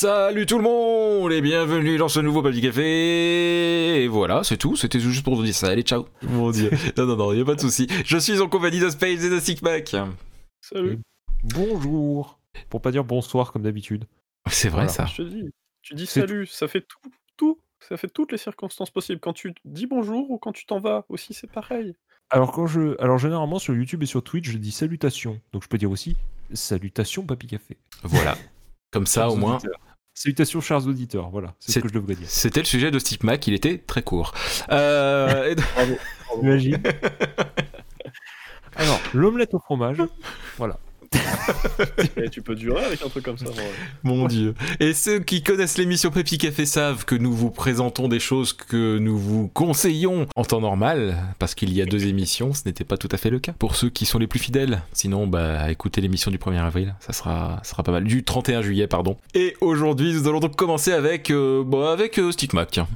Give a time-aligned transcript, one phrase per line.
[0.00, 4.02] Salut tout le monde et bienvenue dans ce nouveau Petit Café.
[4.02, 4.74] Et voilà, c'est tout.
[4.74, 5.66] C'était juste pour vous dire ça.
[5.68, 6.06] Allez, ciao.
[6.22, 6.70] Mon dieu.
[6.96, 7.86] Non, non, non, il a pas de souci.
[8.06, 9.94] Je suis en compagnie de Space et de Stickback.
[10.62, 11.00] Salut.
[11.44, 12.40] Bonjour.
[12.70, 14.06] Pour pas dire bonsoir comme d'habitude.
[14.48, 14.88] C'est vrai Voilà.
[14.90, 15.04] ça.
[15.04, 15.50] Je te dis,
[15.82, 19.20] tu dis salut, ça fait tout, tout, ça fait toutes les circonstances possibles.
[19.20, 21.94] Quand tu dis bonjour ou quand tu t'en vas aussi, c'est pareil.
[22.30, 25.38] Alors quand je, alors généralement sur YouTube et sur Twitch, je dis salutations.
[25.52, 26.16] Donc je peux dire aussi
[26.54, 27.76] salutations Papy Café.
[28.02, 28.38] Voilà.
[28.92, 29.78] Comme ça, au moins, auditeurs.
[30.14, 31.30] Salutations chers auditeurs.
[31.30, 32.28] Voilà, c'est ce que je devrais dire.
[32.28, 33.46] c'était le sujet de Stickmac.
[33.46, 34.34] Il était très court.
[34.70, 35.64] Euh, et donc-
[36.42, 36.82] Imagine.
[38.76, 39.98] Alors l'omelette au fromage.
[40.58, 40.78] Voilà.
[42.16, 43.46] Et tu peux durer avec un truc comme ça.
[44.02, 44.54] Mon dieu.
[44.78, 48.98] Et ceux qui connaissent l'émission Pépi Café savent que nous vous présentons des choses que
[48.98, 52.96] nous vous conseillons en temps normal, parce qu'il y a deux émissions, ce n'était pas
[52.96, 53.52] tout à fait le cas.
[53.58, 57.12] Pour ceux qui sont les plus fidèles, sinon, bah, écoutez l'émission du 1er avril, ça
[57.12, 58.04] sera, pas mal.
[58.04, 59.16] Du 31 juillet, pardon.
[59.34, 62.70] Et aujourd'hui, nous allons donc commencer avec, euh, bah, avec euh, Stickmac.
[62.70, 62.88] tiens.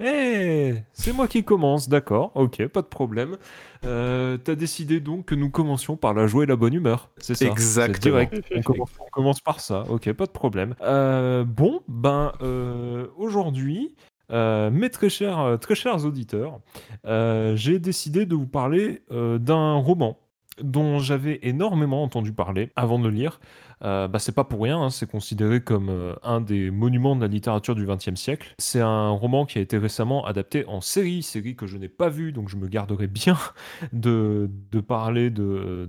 [0.00, 2.32] Eh, c'est moi qui commence, d'accord.
[2.34, 3.36] Ok, pas de problème.
[3.84, 7.10] Euh, T'as décidé donc que nous commencions par la joie et la bonne humeur.
[7.18, 7.46] C'est ça?
[7.46, 8.18] Exactement.
[8.20, 8.52] C'est direct.
[8.56, 9.84] On commence, on commence par ça.
[9.88, 10.74] Ok, pas de problème.
[10.80, 13.94] Euh, bon, ben euh, aujourd'hui,
[14.30, 16.60] mes très chers, très chers auditeurs,
[17.04, 20.18] j'ai décidé de vous parler d'un roman
[20.62, 23.40] dont j'avais énormément entendu parler avant de le lire.
[23.82, 27.22] Euh, bah, c'est pas pour rien, hein, c'est considéré comme euh, un des monuments de
[27.22, 28.54] la littérature du XXe siècle.
[28.58, 32.10] C'est un roman qui a été récemment adapté en série, série que je n'ai pas
[32.10, 33.38] vue, donc je me garderai bien
[33.92, 34.50] de,
[34.86, 35.88] parler de,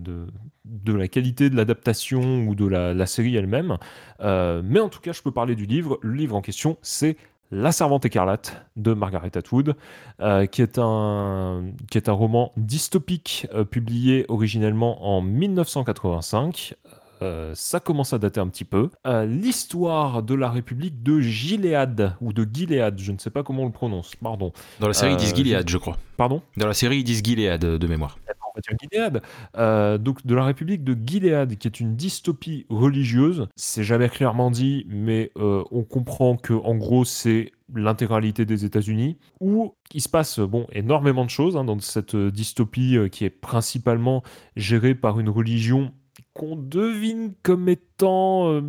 [0.87, 3.77] la qualité de l'adaptation ou de la, la série elle-même.
[4.21, 5.99] Euh, mais en tout cas, je peux parler du livre.
[6.01, 7.17] Le livre en question, c'est
[7.53, 9.75] La Servante écarlate de Margaret Atwood,
[10.21, 11.73] euh, qui, est un,
[12.07, 16.75] roman dystopique euh, publié originellement en 1985.
[17.21, 18.89] Euh, ça commence à dater un petit peu.
[19.05, 23.63] Euh, L'histoire de la République de Gilead, ou de Gilead, je ne sais pas comment
[23.63, 24.51] on le prononce, pardon.
[24.79, 25.97] Dans la série, ils disent Euh, Gilead, je crois.
[26.17, 26.41] Pardon?
[26.57, 28.17] Dans la série, ils disent Gilead de mémoire.
[28.27, 29.21] on va dire Gilead.
[29.57, 33.47] Euh, donc de la République de Gilead, qui est une dystopie religieuse.
[33.55, 39.75] C'est jamais clairement dit, mais on comprend que en gros c'est l'intégralité des États-Unis, où
[39.93, 44.23] il se passe bon énormément de choses hein, dans cette dystopie euh, qui est principalement
[44.55, 45.93] gérée par une religion
[46.33, 48.61] qu'on devine comme étant euh,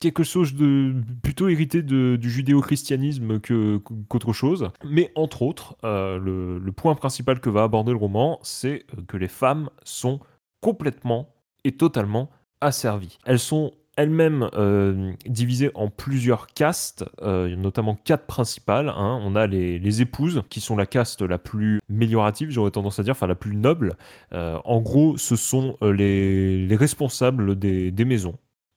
[0.00, 4.70] quelque chose de plutôt hérité du judéo-christianisme qu'autre chose.
[4.84, 9.28] Mais entre autres, euh, le, point principal que va aborder le roman, c'est que les
[9.28, 10.20] femmes sont
[10.60, 11.34] complètement
[11.64, 12.30] et totalement
[12.60, 13.18] asservies.
[13.24, 18.88] Elles sont elles-mêmes euh, divisées en plusieurs castes, euh, notamment quatre principales.
[18.90, 19.20] hein.
[19.24, 23.10] On a les, épouses, qui sont la caste la plus améliorative, j'aurais tendance à dire,
[23.10, 23.96] enfin la plus noble.
[24.32, 28.36] Euh, en gros, ce sont euh, les, les responsables des, maisons.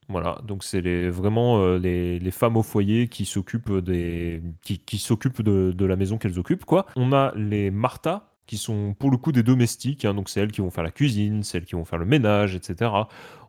[0.10, 5.86] Voilà, donc c'est vraiment les, femmes au foyer qui s'occupent des qui, s'occupent de, de
[5.86, 6.88] la maison qu'elles occupent quoi.
[6.96, 10.52] On a les Martha qui sont pour le coup des domestiques, hein, donc c'est elles
[10.52, 12.92] qui vont faire la cuisine, c'est elles qui vont faire le ménage, etc.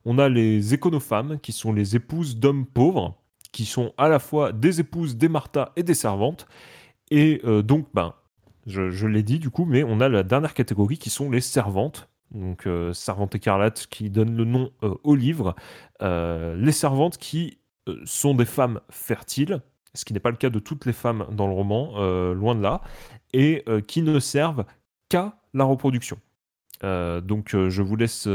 [0.04, 3.16] On a les éconofemmes qui sont les épouses d'hommes pauvres,
[3.52, 6.46] qui sont à la fois des épouses des Martha et des servantes.
[7.10, 8.14] Et euh, donc, ben,
[8.66, 12.08] je, l'ai dit du coup, mais on a la dernière catégorie qui sont les servantes.
[12.30, 15.54] Donc, euh, servante écarlate qui donne le nom euh, au livre.
[16.00, 17.58] Euh, les servantes qui
[18.04, 19.60] sont des femmes fertiles,
[19.94, 22.00] ce qui n'est pas le cas de toutes les femmes dans le roman,
[22.32, 22.80] loin de là,
[23.32, 24.64] et qui ne servent
[25.08, 26.16] qu'à la reproduction.
[26.80, 28.28] Donc, je vous laisse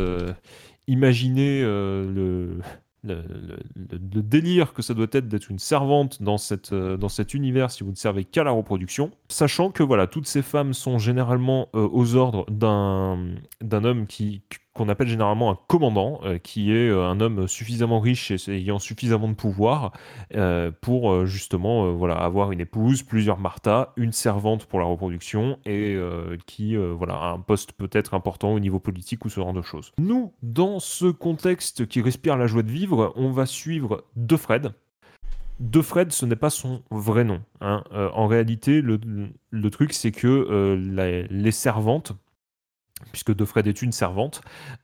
[0.87, 2.59] imaginer euh, le,
[3.03, 7.71] le, délire que ça doit être d'être une servante dans, cette, euh, dans cet univers
[7.71, 11.69] si vous ne servez qu'à la reproduction, sachant que voilà, toutes ces femmes sont généralement
[11.75, 13.19] euh, aux ordres d'un
[13.61, 14.41] d'un homme qui
[14.77, 18.79] qu'on appelle généralement un commandant, euh, qui est euh, un homme suffisamment riche et ayant
[18.79, 19.91] suffisamment de pouvoir
[20.35, 25.97] euh, pour justement avoir une épouse, plusieurs Martha, une servante pour la reproduction et
[26.45, 29.93] qui voilà, a un poste peut-être important au niveau politique ou ce genre de choses.
[29.97, 34.73] Nous, dans ce contexte qui respire la joie de vivre, on va suivre De Fred.
[35.59, 37.41] De Fred, ce n'est pas son vrai nom.
[37.61, 37.83] hein.
[37.91, 40.77] En réalité, le, truc, c'est que
[41.29, 42.13] les servantes,
[43.11, 44.41] puisque De Fred est une servante,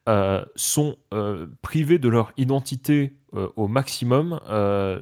[0.09, 4.39] euh, sont euh, privées de leur identité euh, au maximum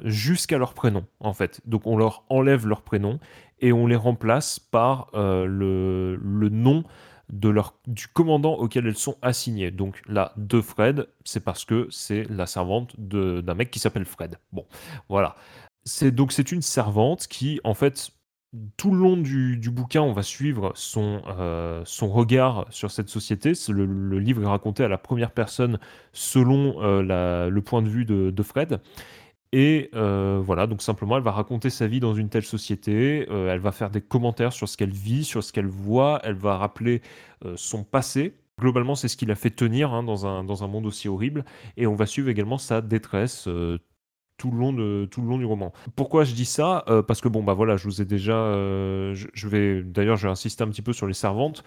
[0.04, 1.60] jusqu'à leur prénom, en fait.
[1.66, 3.18] Donc on leur enlève leur prénom
[3.60, 6.18] et on les remplace par le,
[6.50, 6.84] nom
[7.86, 9.70] du commandant auquel elles sont assignées.
[9.70, 14.36] Donc là, de Fred, c'est parce que c'est la servante d'un mec qui s'appelle Fred.
[14.52, 14.66] Bon,
[15.08, 15.36] voilà.
[16.02, 18.10] Donc c'est une servante qui, en fait,
[18.76, 23.52] tout le long du, bouquin, on va suivre son, euh, regard sur cette société.
[23.68, 25.78] Le, livre est raconté à la première personne
[26.12, 28.80] selon euh, le point de vue de, Fred.
[29.54, 33.60] Et euh, voilà, donc simplement, elle va raconter sa vie dans une telle société, elle
[33.60, 37.02] va faire des commentaires sur ce qu'elle vit, sur ce qu'elle voit, elle va rappeler
[37.56, 38.34] son passé.
[38.60, 41.44] Globalement, c'est ce qui l'a fait tenir hein, dans un monde aussi horrible.
[41.76, 43.48] Et on va suivre également sa détresse
[44.36, 45.72] tout le long de tout le long du roman.
[45.94, 46.84] Pourquoi je dis ça?
[47.06, 48.52] Parce que bon bah voilà, je vous ai déjà,
[49.14, 51.62] je, je, vais d'ailleurs je vais insister un petit peu sur les servantes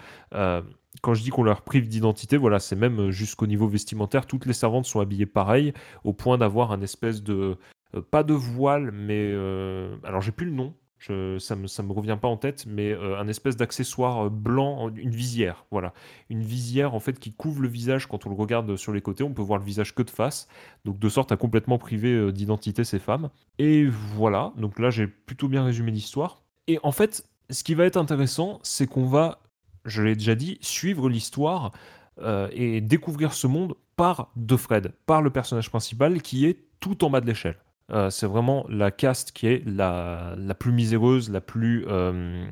[1.02, 4.54] quand je dis qu'on leur prive d'identité, voilà, c'est même jusqu'au niveau vestimentaire, toutes les
[4.54, 5.74] servantes sont habillées pareil,
[6.04, 7.58] au point d'avoir un espèce de,
[7.96, 10.74] euh, pas de voile, mais euh, alors j'ai plus le nom,
[11.40, 15.66] ça ça me revient pas en tête, mais euh, un espèce d'accessoire blanc, une visière,
[15.72, 15.94] voilà.
[16.30, 19.24] Une visière en fait qui couvre le visage quand on le regarde sur les côtés,
[19.24, 20.48] on peut voir le visage que de face,
[20.84, 23.30] donc de sorte à complètement priver d'identité ces femmes.
[23.60, 26.42] Et voilà, donc là j'ai plutôt bien résumé l'histoire.
[26.68, 29.40] Et en fait, ce qui va être intéressant, c'est qu'on va
[29.86, 31.72] je l'ai déjà dit, suivre l'histoire
[32.20, 37.06] euh, et découvrir ce monde par De Fred, par le personnage principal qui est tout
[37.06, 37.58] en bas de l'échelle.
[37.92, 42.46] Euh, c'est vraiment la caste qui est la, la plus miséreuse, la plus, euh,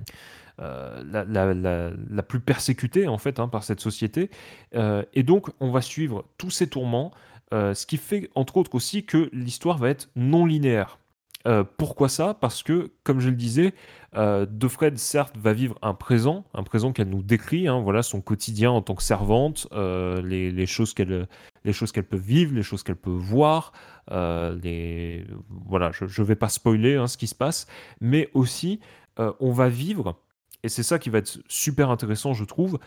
[0.57, 4.29] la, la, la, plus persécutée en fait hein, par cette société.
[4.73, 7.11] et donc on va suivre tous ces tourments,
[7.51, 10.99] ce qui fait entre autres aussi que l'histoire va être non linéaire.
[11.45, 12.33] Euh, pourquoi ça?
[12.33, 13.73] Parce que, comme je le disais,
[14.15, 18.01] euh, De Fred, certes, va vivre un présent, un présent qu'elle nous décrit, hein, voilà,
[18.01, 21.27] son quotidien en tant que servante, euh, les, choses qu'elle
[21.63, 23.71] les choses qu'elle peut vivre, les choses qu'elle peut voir,
[24.11, 25.25] les...
[25.49, 27.67] voilà, je ne vais pas spoiler hein, ce qui se passe,
[28.01, 28.79] mais aussi,
[29.17, 30.19] on va vivre,
[30.63, 32.79] et c'est ça qui va être super intéressant, je trouve,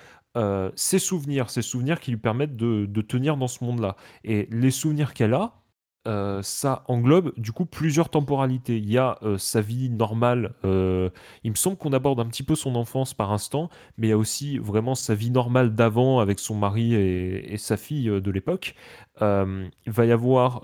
[0.75, 3.97] ses souvenirs, ses souvenirs qui lui permettent de tenir dans ce monde-là.
[4.25, 5.63] Et les souvenirs qu'elle a,
[6.07, 8.77] euh, ça englobe du coup plusieurs temporalités.
[8.77, 11.11] Il y a euh, sa vie normale, euh,
[11.43, 14.13] il me semble qu'on aborde un petit peu son enfance par instant, mais il y
[14.13, 18.75] a aussi vraiment sa vie normale d'avant avec son mari et, sa fille de l'époque.
[19.21, 20.63] il va y avoir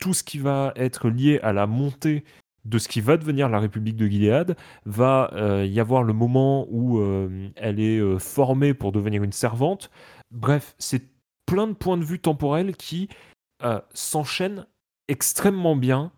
[0.00, 2.24] tout ce qui va être lié à la montée
[2.64, 4.56] de ce qui va devenir la République de Gilead,
[4.86, 5.30] va
[5.64, 7.00] y avoir le moment où
[7.56, 9.90] elle est formée pour devenir une servante.
[10.30, 11.02] Bref, c'est
[11.46, 13.08] plein de points de vue temporels qui
[13.62, 14.66] euh, s'enchaîne
[15.08, 16.12] extrêmement bien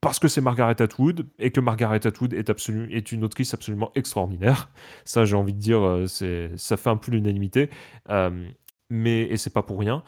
[0.00, 4.70] parce que c'est Margaret Atwood et que Margaret Atwood est, est une autrice absolument extraordinaire.
[5.04, 6.06] Ça, j'ai envie de dire, euh,
[6.56, 7.70] ça fait un peu l'unanimité.
[8.08, 8.48] Euh,
[8.88, 10.04] mais, et c'est pas pour rien.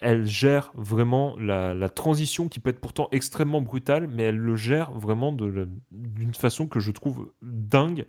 [0.00, 4.92] elle gère vraiment la, transition qui peut être pourtant extrêmement brutale, mais elle le gère
[4.92, 8.04] vraiment d'une façon que je trouve dingue.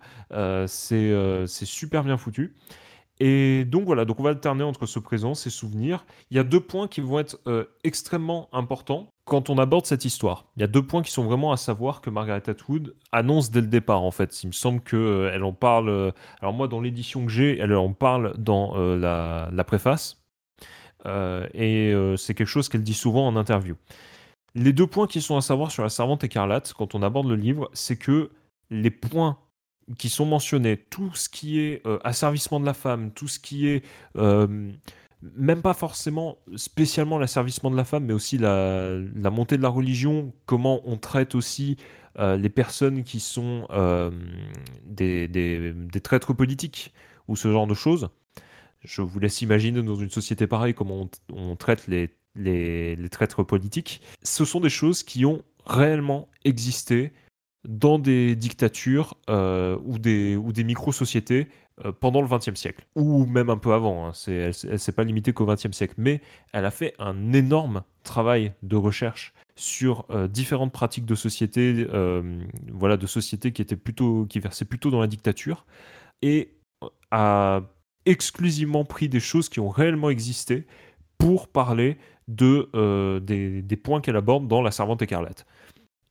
[0.67, 2.55] c'est super bien foutu.
[3.19, 6.05] Et donc voilà, donc on va alterner entre ce présent, ces souvenirs.
[6.31, 10.03] Il y a deux points qui vont être euh, extrêmement importants quand on aborde cette
[10.03, 10.45] histoire.
[10.57, 13.61] Il y a deux points qui sont vraiment à savoir que Margaret Atwood annonce dès
[13.61, 14.43] le départ en fait.
[14.43, 15.89] Il me semble qu'elle euh, en parle.
[15.89, 20.21] Euh, alors moi dans l'édition que j'ai, elle en parle dans la, la, préface.
[21.05, 23.75] et c'est quelque chose qu'elle dit souvent en interview.
[24.55, 27.35] Les deux points qui sont à savoir sur la servante écarlate quand on aborde le
[27.35, 28.31] livre, c'est que
[28.69, 29.37] les points
[29.97, 33.67] qui sont mentionnés, tout ce qui est euh, asservissement de la femme, tout ce qui
[33.67, 33.83] est
[34.17, 34.71] euh,
[35.21, 38.99] même pas forcément spécialement l'asservissement de la femme, mais aussi la,
[39.31, 41.77] montée de la religion, comment on traite aussi
[42.19, 43.67] euh, les personnes qui sont
[44.85, 45.29] des,
[46.03, 46.93] traîtres politiques
[47.27, 48.09] ou ce genre de choses.
[48.83, 54.01] Je vous laisse imaginer dans une société pareille comment on, traite les traîtres politiques.
[54.21, 57.13] Ce sont des choses qui ont réellement existé
[57.67, 61.47] dans des dictatures euh, ou des, micro-sociétés
[61.83, 64.07] euh, pendant le XXe siècle, ou même un peu avant.
[64.07, 64.11] Hein.
[64.27, 66.21] elle ne s'est pas limitée qu'au XXe siècle, mais
[66.53, 71.87] elle a fait un énorme travail de recherche sur euh, différentes pratiques de société,
[72.71, 75.65] voilà, de sociétés qui étaient plutôt, qui versaient plutôt dans la dictature,
[76.21, 76.55] et
[77.11, 77.61] a
[78.05, 80.67] exclusivement pris des choses qui ont réellement existé
[81.17, 82.69] pour parler de,
[83.19, 85.45] des points qu'elle aborde dans La Servante écarlate.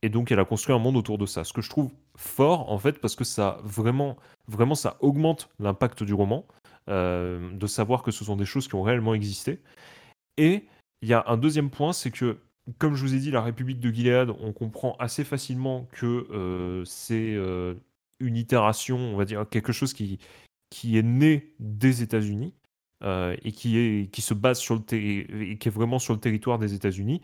[0.05, 1.43] Et donc, elle a construit un monde autour de ça.
[1.43, 6.03] Ce que je trouve fort, en fait, parce que ça vraiment, vraiment, ça augmente l'impact
[6.03, 6.45] du roman,
[6.91, 9.63] euh, de savoir que ce sont des choses qui ont réellement existé.
[10.37, 10.67] Et
[11.01, 12.37] il y a un deuxième point, c'est que,
[12.77, 16.85] comme je vous ai dit, la République de Gilead, on comprend assez facilement que euh,
[16.85, 17.73] c'est euh,
[18.19, 20.19] une itération, on va dire, quelque chose qui,
[20.69, 22.53] qui est né des États-Unis.
[23.01, 26.59] et qui, est, qui se base sur le et qui est vraiment sur le territoire
[26.59, 27.23] des États-Unis,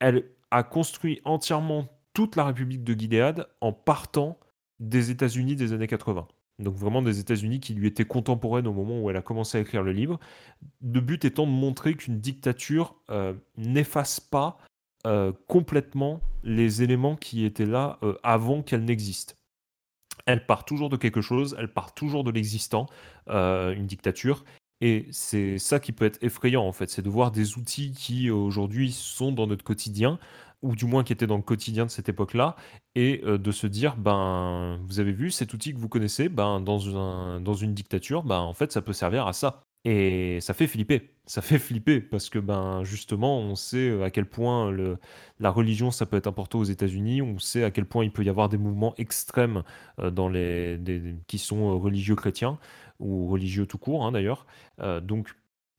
[0.00, 4.38] elle, a construit entièrement toute la République de Gilead en partant
[4.78, 6.28] des États-Unis des années 80.
[6.58, 9.62] Donc vraiment des États-Unis qui lui étaient contemporaines au moment où elle a commencé à
[9.62, 10.20] écrire le livre.
[10.82, 14.58] Le but étant de montrer qu'une dictature euh, n'efface pas
[15.06, 19.38] euh, complètement les éléments qui étaient là euh, avant qu'elle n'existe.
[20.26, 22.86] Elle part toujours de quelque chose, elle part toujours de l'existant,
[23.26, 24.44] une dictature,
[24.82, 28.30] Et c'est ça qui peut être effrayant en fait, c'est de voir des outils qui
[28.30, 30.18] aujourd'hui sont dans notre quotidien,
[30.60, 32.56] ou du moins qui étaient dans le quotidien de cette époque-là,
[32.96, 36.60] et euh, de se dire, ben, vous avez vu cet outil que vous connaissez, ben,
[36.60, 39.62] dans, un, dans une dictature, ben, en fait, ça peut servir à ça.
[39.84, 41.10] Et ça fait flipper.
[41.26, 44.98] Ça fait flipper parce que ben justement, on sait euh, à quel point le,
[45.40, 47.20] la religion ça peut être important aux États-Unis.
[47.22, 49.62] On sait à quel point il peut y avoir des mouvements extrêmes
[49.98, 50.78] euh, dans les,
[51.26, 52.58] qui sont religieux chrétiens
[53.02, 54.46] ou religieux tout court hein, d'ailleurs.
[55.02, 55.34] donc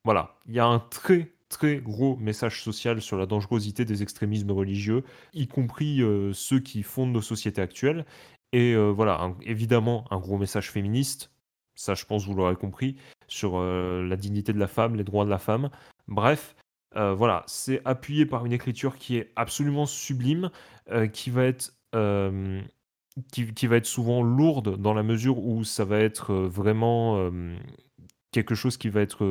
[0.06, 4.52] voilà, il y a un très très gros message social sur la dangerosité des extrémismes
[4.52, 5.04] religieux,
[5.34, 8.06] y compris euh, ceux qui fondent nos sociétés actuelles.
[8.52, 11.32] Et euh, voilà, évidemment, un gros message féministe,
[11.76, 15.26] ça je pense vous l'aurez compris, sur euh, la dignité de la femme, les droits
[15.26, 15.70] de la femme.
[16.08, 16.56] Bref,
[16.96, 20.52] voilà, c'est appuyé par une écriture qui est absolument sublime,
[21.12, 21.74] qui va être...
[23.32, 27.30] Qui, va être souvent lourde dans la mesure où ça va être vraiment
[28.32, 29.24] quelque chose qui va être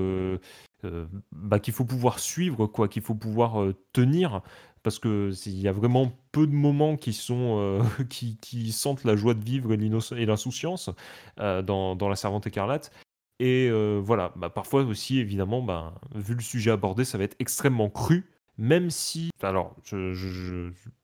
[0.84, 4.42] euh, bah, qu'il faut pouvoir suivre, quoi, qu'il faut pouvoir euh, tenir,
[4.82, 9.14] parce que il y a vraiment peu de moments qui sont euh, qui, sentent la
[9.14, 10.90] joie de vivre et l'insouciance
[11.36, 12.92] dans, la Servante écarlate.
[13.38, 13.70] Et
[14.00, 18.30] voilà, bah, parfois aussi, évidemment, bah, vu le sujet abordé, ça va être extrêmement cru,
[18.56, 20.12] même si, alors, je,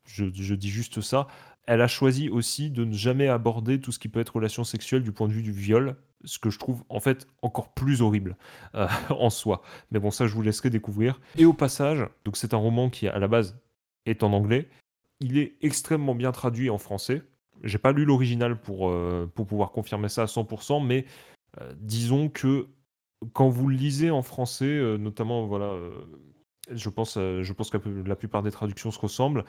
[0.06, 1.26] je dis juste ça,
[1.68, 5.02] elle a choisi aussi de ne jamais aborder tout ce qui peut être relation sexuelle
[5.02, 8.38] du point de vue du viol, ce que je trouve en fait encore plus horrible
[8.74, 9.60] euh, en soi.
[9.90, 11.20] Mais bon, ça je vous laisserai découvrir.
[11.36, 13.60] Et au passage, donc c'est un roman qui à la base
[14.06, 14.66] est en anglais.
[15.20, 17.22] Il est extrêmement bien traduit en français.
[17.62, 21.04] J'ai pas lu l'original pour, euh, pouvoir confirmer ça à 100%, mais
[21.60, 22.66] euh, disons que
[23.34, 25.76] quand vous le lisez en français, notamment voilà,
[26.70, 29.44] je pense que la plupart des traductions se ressemblent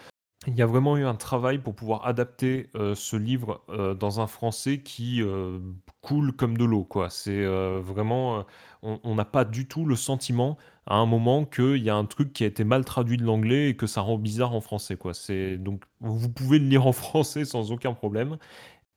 [0.48, 4.22] il y a vraiment eu un travail pour pouvoir adapter euh, ce livre euh, dans
[4.22, 5.60] un français qui euh,
[6.02, 7.10] coule comme de l'eau, quoi.
[7.10, 7.46] C'est
[7.82, 8.46] vraiment,
[8.82, 12.32] on n'a pas du tout le sentiment à un moment qu'il y a un truc
[12.32, 15.14] qui a été mal traduit de l'anglais et que ça rend bizarre en français, quoi.
[15.14, 18.38] C'est donc vous pouvez le lire en français sans aucun problème.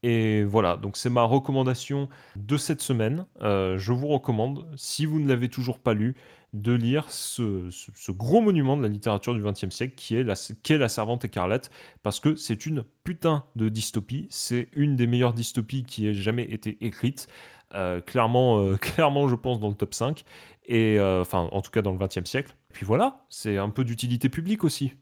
[0.04, 3.26] Et voilà, donc c'est ma recommandation de cette semaine.
[3.40, 6.14] je vous recommande, si vous ne l'avez toujours pas lu,
[6.52, 7.70] de lire ce,
[8.10, 10.34] gros monument de la littérature du XXe siècle qui est, la,
[10.78, 11.70] La Servante écarlate,
[12.02, 14.26] parce que c'est une putain de dystopie.
[14.30, 17.28] C'est une des meilleures dystopies qui ait jamais été écrite.
[17.74, 20.24] Euh, clairement, euh, clairement, je pense, dans le top 5.
[20.66, 22.54] Et euh, enfin, en tout cas, dans le XXe siècle.
[22.72, 24.92] Puis voilà, c'est un peu d'utilité publique aussi.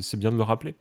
[0.00, 0.76] C'est bien de le rappeler.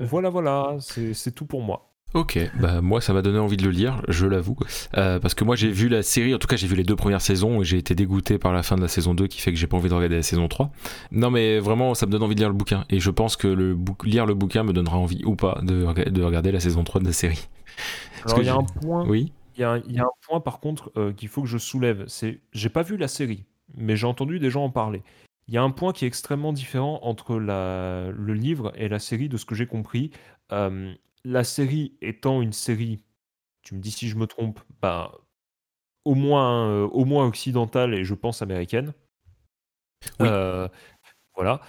[0.00, 1.91] Voilà, voilà, c'est tout pour moi.
[2.14, 4.56] Ok, bah moi ça m'a donné envie de le lire, je l'avoue,
[4.98, 6.96] euh, parce que moi j'ai vu la série, en tout cas j'ai vu les deux
[6.96, 9.50] premières saisons et j'ai été dégoûté par la fin de la saison 2 qui fait
[9.50, 10.70] que j'ai pas envie de regarder la saison 3.
[11.10, 13.48] Non mais vraiment ça me donne envie de lire le bouquin et je pense que
[13.48, 17.00] le lire le bouquin me donnera envie ou pas de, de regarder la saison 3
[17.00, 17.48] de la série.
[18.26, 20.60] Alors il y a un point, oui il y, a, y a un point par
[20.60, 24.06] contre euh, qu'il faut que je soulève, c'est j'ai pas vu la série, mais j'ai
[24.06, 25.02] entendu des gens en parler.
[25.48, 28.98] Il y a un point qui est extrêmement différent entre la, le livre et la
[28.98, 30.10] série de ce que j'ai compris.
[30.52, 33.04] Euh, la série étant une série,
[33.62, 35.12] tu me dis si je me trompe, bah,
[36.04, 38.92] au moins, euh, au moins occidentale et je pense américaine.
[40.20, 40.68] Euh,
[41.36, 41.60] voilà.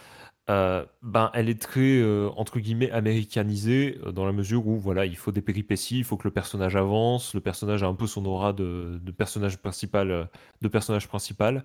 [0.49, 2.03] Euh, ben, elle est très
[2.35, 6.27] entre guillemets américanisée dans la mesure où voilà il faut des péripéties, il faut que
[6.27, 10.29] le personnage avance, le personnage a un peu son aura de, personnage principal,
[10.61, 11.63] de personnage principal.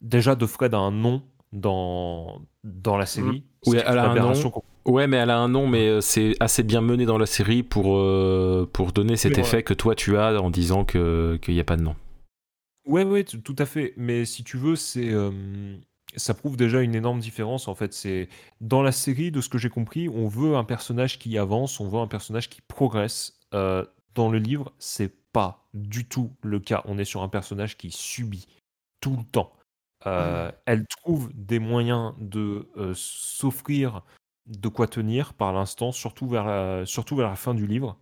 [0.00, 1.22] Déjà, De Fred a un nom
[1.56, 3.44] dans dans la série.
[3.66, 4.52] Oui, elle a un nom.
[4.84, 7.64] Ouais, mais elle a un nom, mais euh, c'est assez bien mené dans la série
[7.64, 11.64] pour, euh, pour donner cet effet que toi tu as en disant qu'il n'y a
[11.64, 11.96] pas de nom.
[12.86, 13.94] Ouais, ouais, tout à fait.
[13.96, 15.10] Mais si tu veux, c'est.
[15.10, 15.76] Euh,
[16.14, 17.92] ça prouve déjà une énorme différence en fait.
[17.92, 18.28] C'est
[18.60, 21.88] dans la série, de ce que j'ai compris, on veut un personnage qui avance, on
[21.88, 23.40] veut un personnage qui progresse.
[23.52, 26.82] dans le livre, c'est pas du tout le cas.
[26.86, 28.46] On est sur un personnage qui subit
[29.00, 29.52] tout le temps.
[30.04, 30.52] Ah.
[30.66, 34.02] Elle trouve des moyens de s'offrir
[34.46, 37.98] de quoi tenir par l'instant, surtout vers la, fin du livre.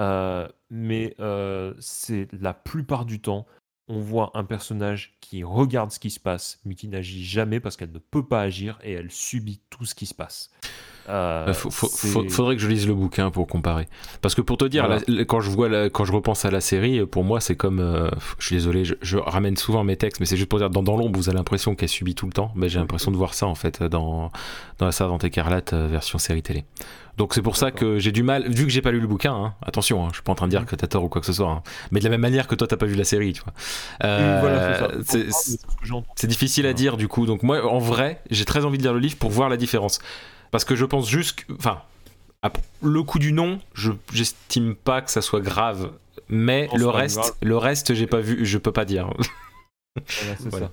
[0.00, 3.46] Euh, mais euh, c'est la plupart du temps,
[3.88, 7.76] on voit un personnage qui regarde ce qui se passe, mais qui n'agit jamais parce
[7.76, 10.50] qu'elle ne peut pas agir et elle subit tout ce qui se passe.
[11.08, 13.88] Euh, bah, faudrait que je lise le bouquin pour comparer.
[14.20, 14.86] Parce que pour te dire,
[15.26, 18.46] quand je vois, quand je repense à la série, pour moi c'est comme, euh, je
[18.46, 21.18] suis désolé, je, ramène souvent mes textes, mais c'est juste pour dire, dans, dans l'ombre,
[21.18, 22.52] vous avez l'impression qu'elle subit tout le temps.
[22.54, 24.30] Mais j'ai l'impression de voir ça en fait dans,
[24.78, 26.64] dans la Servante écarlate euh, version série télé.
[27.16, 29.34] Donc c'est pour ça que j'ai du mal, vu que j'ai pas lu le bouquin,
[29.34, 31.20] hein, attention, hein, je suis pas en train de dire que t'as tort ou quoi
[31.20, 31.62] que ce soit, hein.
[31.90, 33.52] mais de la même manière que toi t'as pas vu la série, tu vois.
[36.14, 37.26] c'est difficile à dire du coup.
[37.26, 39.98] Donc moi, en vrai, j'ai très envie de lire le livre pour voir la différence.
[40.50, 41.52] Parce que je pense juste que.
[41.54, 41.82] Enfin,
[42.82, 45.92] le coup du nom, je j'estime pas que ça soit grave.
[46.28, 49.10] Mais le reste, le reste, j'ai pas vu, je peux pas dire.
[49.96, 50.66] Voilà, c'est Voilà.
[50.66, 50.72] ça.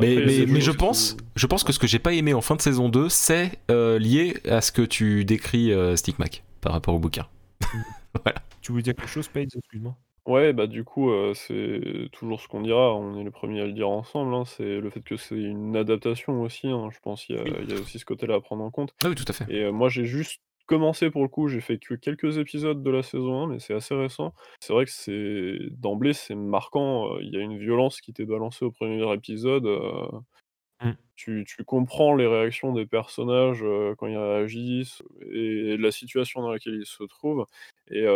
[0.00, 2.40] Mais, Après, mais, je pense, que- je pense que ce que j'ai pas aimé en
[2.40, 6.44] fin de saison 2, c'est euh, lié à ce que tu décris, euh, Stick Mac,
[6.60, 7.26] par rapport au bouquin.
[8.60, 9.48] Tu voulais dire quelque chose, Paige?
[9.56, 9.96] Excuse-moi.
[10.28, 13.72] Ouais, bah du coup, c'est toujours ce qu'on dira, on est les premiers à le
[13.72, 17.36] dire ensemble, hein, c'est le fait que c'est une adaptation aussi, hein, je pense qu'il
[17.36, 17.50] y, a- Oui.
[17.62, 18.94] il y a aussi ce côté-là à prendre en compte.
[19.02, 19.46] Ah oui, tout à fait.
[19.50, 23.02] Et moi j'ai juste commencé pour le coup, j'ai fait que quelques épisodes de la
[23.02, 24.34] saison 1, mais c'est assez récent.
[24.60, 28.66] C'est vrai que c'est d'emblée c'est marquant, il y a une violence qui t'est balancée
[28.66, 29.64] au premier épisode.
[29.64, 30.06] euh,
[30.80, 30.98] Mm.
[31.16, 33.64] tu, tu comprends les réactions des personnages
[33.98, 37.46] quand ils réagissent et la situation dans laquelle ils se trouvent.
[37.90, 38.06] Et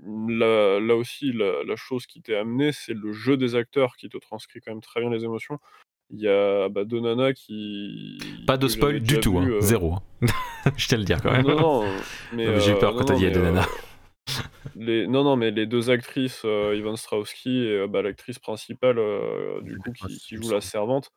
[0.00, 4.08] là, là aussi, la, la chose qui t'est amenée, c'est le jeu des acteurs qui
[4.08, 5.58] te transcrit quand même très bien les émotions.
[6.10, 8.18] Il y a bah, deux nanas qui.
[8.46, 9.48] Pas de spoil du tout, hein.
[9.48, 9.94] euh, zéro.
[9.94, 10.02] hein.
[10.76, 11.46] je tiens à le dire quand même.
[11.46, 11.84] non, non,
[12.32, 12.46] mais.
[12.46, 13.66] Non, mais j'ai eu euh, peur quand t'as dit il y a mais, deux nanas.
[13.66, 14.40] euh,
[14.76, 15.06] les...
[15.06, 19.60] Non, non, mais les deux actrices, euh, Ivan Strahovski et euh, bah, l'actrice principale, euh,
[19.62, 21.10] du coup, qui, qui joue la servante,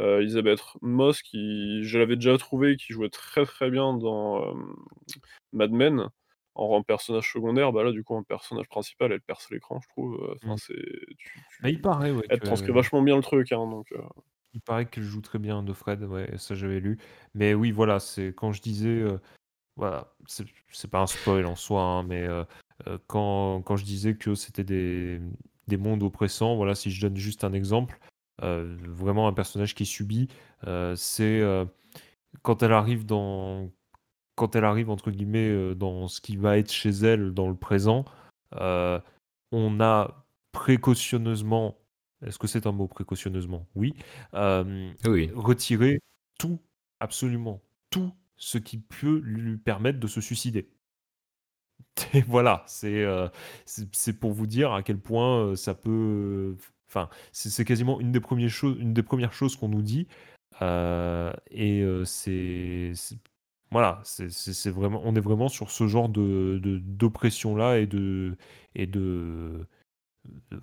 [0.00, 4.54] euh, Elisabeth Moss, qui je l'avais déjà trouvé, qui jouait très très bien dans euh,
[5.52, 6.08] Mad Men,
[6.58, 10.14] en, personnage secondaire, bah là, du coup, en personnage principal, elle perce l'écran, je trouve.
[10.22, 10.58] euh, Enfin, Mm.
[10.58, 10.74] c'est.
[10.74, 12.24] tu- tu- Mais il paraît, ouais.
[12.28, 13.90] Elle que- transcrit vachement bien le truc, hein, donc.
[13.92, 13.98] euh,
[14.54, 16.98] Il paraît qu'elle joue très bien de Fred, ouais, ça j'avais lu.
[17.34, 19.18] Mais oui, voilà, c'est quand je disais, euh,
[19.76, 22.44] voilà, c'est pas un spoil en soi, hein, mais euh,
[23.06, 25.20] quand, quand je disais que c'était des,
[25.68, 27.98] des mondes oppressants, voilà, si je donne juste un exemple,
[28.40, 30.28] vraiment un personnage qui subit,
[30.96, 31.42] c'est
[32.42, 33.70] quand elle arrive dans,
[34.38, 37.56] quand elle arrive entre guillemets euh, dans ce qui va être chez elle dans le
[37.56, 38.04] présent,
[38.54, 39.00] euh,
[39.52, 41.76] on a précautionneusement,
[42.24, 43.66] est-ce que c'est un mot précautionneusement?
[43.74, 43.94] Oui.
[44.34, 45.30] euh, Oui.
[45.34, 46.00] retirer
[46.38, 46.60] tout,
[47.00, 50.68] absolument tout ce qui peut lui permettre de se suicider.
[52.14, 53.28] Et voilà, c'est euh,
[54.20, 56.56] pour vous dire à quel point ça peut.
[56.88, 60.06] Enfin, c'est quasiment une des premières choses, une des premières choses qu'on nous dit.
[60.62, 62.92] euh, et euh, c'est-
[63.70, 68.36] voilà, c'est vraiment, on est vraiment sur ce genre de d'oppression là et de
[68.74, 69.66] et de
[70.50, 70.60] de,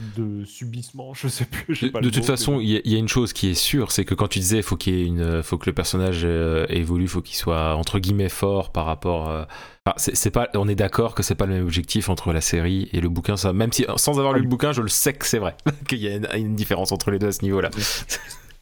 [0.00, 1.82] de subissement, je sais plus.
[1.82, 3.34] De, pas de le toute mot, façon, il y, a- il y a une chose
[3.34, 5.68] qui est sûre, c'est que quand tu disais faut qu'il y ait une, faut que
[5.68, 9.28] le personnage euh, évolue, faut qu'il soit entre guillemets fort par rapport.
[9.28, 9.44] euh,
[9.84, 12.40] enfin, c'est c'est pas, on est d'accord que c'est pas le même objectif entre la
[12.40, 13.36] série et le bouquin.
[13.36, 15.54] Ça, même si sans avoir lu le bouquin, je le sais que c'est vrai
[15.86, 17.68] qu'il y a une, une différence entre les deux à ce niveau-là.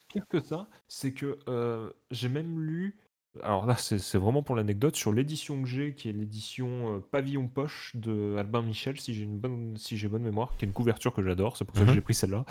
[0.09, 2.97] pire que ça, c'est que euh, j'ai même lu.
[3.43, 7.01] Alors là, c'est c'est vraiment pour l'anecdote sur l'édition que j'ai, qui est l'édition euh,
[7.11, 10.69] Pavillon Poche de Albin Michel, si j'ai une bonne, si j'ai bonne mémoire, qui est
[10.69, 11.95] une couverture que j'adore, c'est pour ça que Mhm.
[11.95, 12.45] j'ai pris celle-là.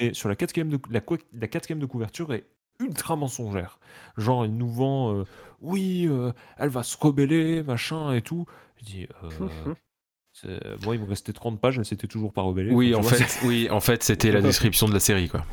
[0.00, 2.46] Mais sur la quatrième de, la, quatrième de couverture est
[2.78, 3.78] ultra mensongère.
[4.16, 5.24] Genre, il nous vend, euh,
[5.60, 8.46] oui, euh, elle va se rebeller, machin et tout.
[8.78, 9.74] Je dis, euh,
[10.32, 12.72] c'est- moi, il me restait 30 pages, elle s'était toujours pas rebellée.
[12.72, 14.40] Oui, en fait, oui, en fait, c'était la
[14.72, 15.44] description de la série, quoi.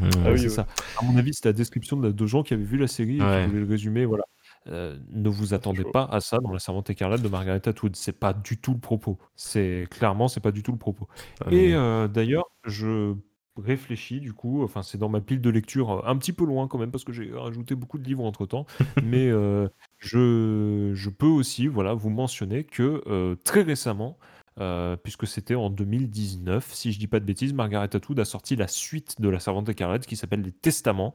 [0.00, 0.66] Ah Ouais, oui, c'est ça.
[1.00, 3.22] À mon avis, c'était la description de, de gens qui avaient vu la série et
[3.22, 3.42] Ouais.
[3.44, 4.04] qui voulaient le résumer.
[4.04, 4.24] Voilà.
[4.68, 7.96] Euh, ne vous attendez pas à ça dans La Servante écarlate de Margaret Atwood.
[7.96, 9.18] C'est pas du tout le propos.
[9.34, 11.08] C'est clairement, c'est pas du tout le propos.
[11.50, 13.14] Et euh, d'ailleurs, je
[13.56, 14.62] réfléchis du coup.
[14.62, 17.04] Enfin, c'est dans ma pile de lecture, euh, un petit peu loin quand même parce
[17.04, 18.66] que j'ai rajouté beaucoup de livres entre temps.
[19.04, 24.16] mais euh, je, je peux aussi, voilà, vous mentionner que euh, très récemment.
[24.60, 28.54] Euh, puisque c'était en 2019, si je dis pas de bêtises, Margaret Atwood a sorti
[28.54, 31.14] la suite de La Servante écarlate qui s'appelle Les Testaments,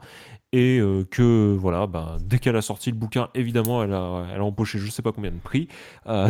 [0.53, 4.41] et euh, que voilà, ben, dès qu'elle a sorti le bouquin, évidemment, elle a, elle
[4.41, 5.67] a empoché je sais pas combien de prix,
[6.07, 6.29] euh,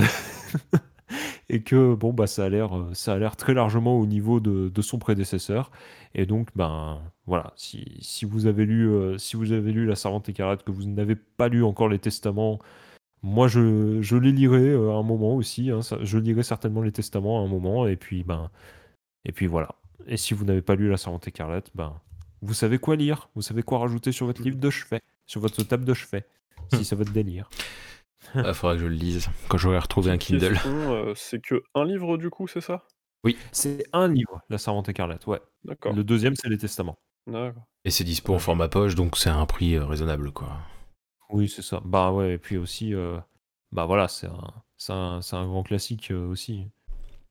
[1.50, 4.82] et que bon bah ça a l'air, ça a l'air très largement au niveau de,
[4.82, 5.72] son prédécesseur,
[6.14, 10.28] et donc ben voilà, si, si vous avez lu, si vous avez lu La Servante
[10.28, 12.60] écarlate, que vous n'avez pas lu encore les Testaments,
[13.24, 16.82] moi je, je les lirai euh, à un moment aussi, hein, ça- je lirai certainement
[16.82, 18.50] les Testaments à un moment, et puis ben
[19.26, 19.70] et puis voilà.
[20.08, 22.00] Et si vous n'avez pas lu La Servante écarlate, ben
[22.42, 25.64] vous savez quoi lire, vous savez quoi rajouter sur votre livre de chevet, sur votre
[25.64, 26.26] table de chevet,
[26.74, 27.50] si c'est votre délire.
[28.36, 30.50] Il Ah, faudra que je le lise quand j'aurai retrouvé un Kindle.
[30.54, 32.84] Question, euh, c'est que un livre du coup, c'est ça?
[33.52, 35.42] C'est un livre, La Servante écarlate, ouais.
[35.66, 35.94] D'accord.
[35.94, 36.98] Le deuxième, c'est les Testaments.
[37.26, 37.64] D'accord.
[37.84, 40.60] Et c'est dispo en format poche, donc c'est à un prix euh, raisonnable, quoi.
[41.30, 41.82] Oui, c'est ça.
[41.84, 43.18] Bah ouais, et puis aussi, euh,
[43.72, 46.68] bah voilà, c'est un, c'est un, c'est un grand classique euh, aussi.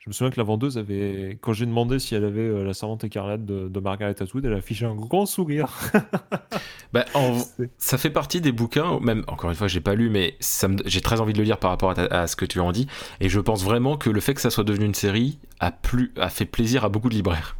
[0.00, 2.74] Je me souviens que la vendeuse avait, quand j'ai demandé si elle avait euh, La
[2.74, 5.68] Servante écarlate de, de Margaret Atwood, elle a affiché un grand sourire.
[6.92, 10.08] Bah, en- C'est- ça fait partie des bouquins, même encore une fois, j'ai pas lu,
[10.08, 12.36] mais ça me- j'ai très envie de le lire par rapport à, ta- à ce
[12.36, 12.86] que tu en dis.
[13.20, 16.12] Et je pense vraiment que le fait que ça soit devenu une série a, plu,
[16.16, 17.56] a fait plaisir à beaucoup de libraires.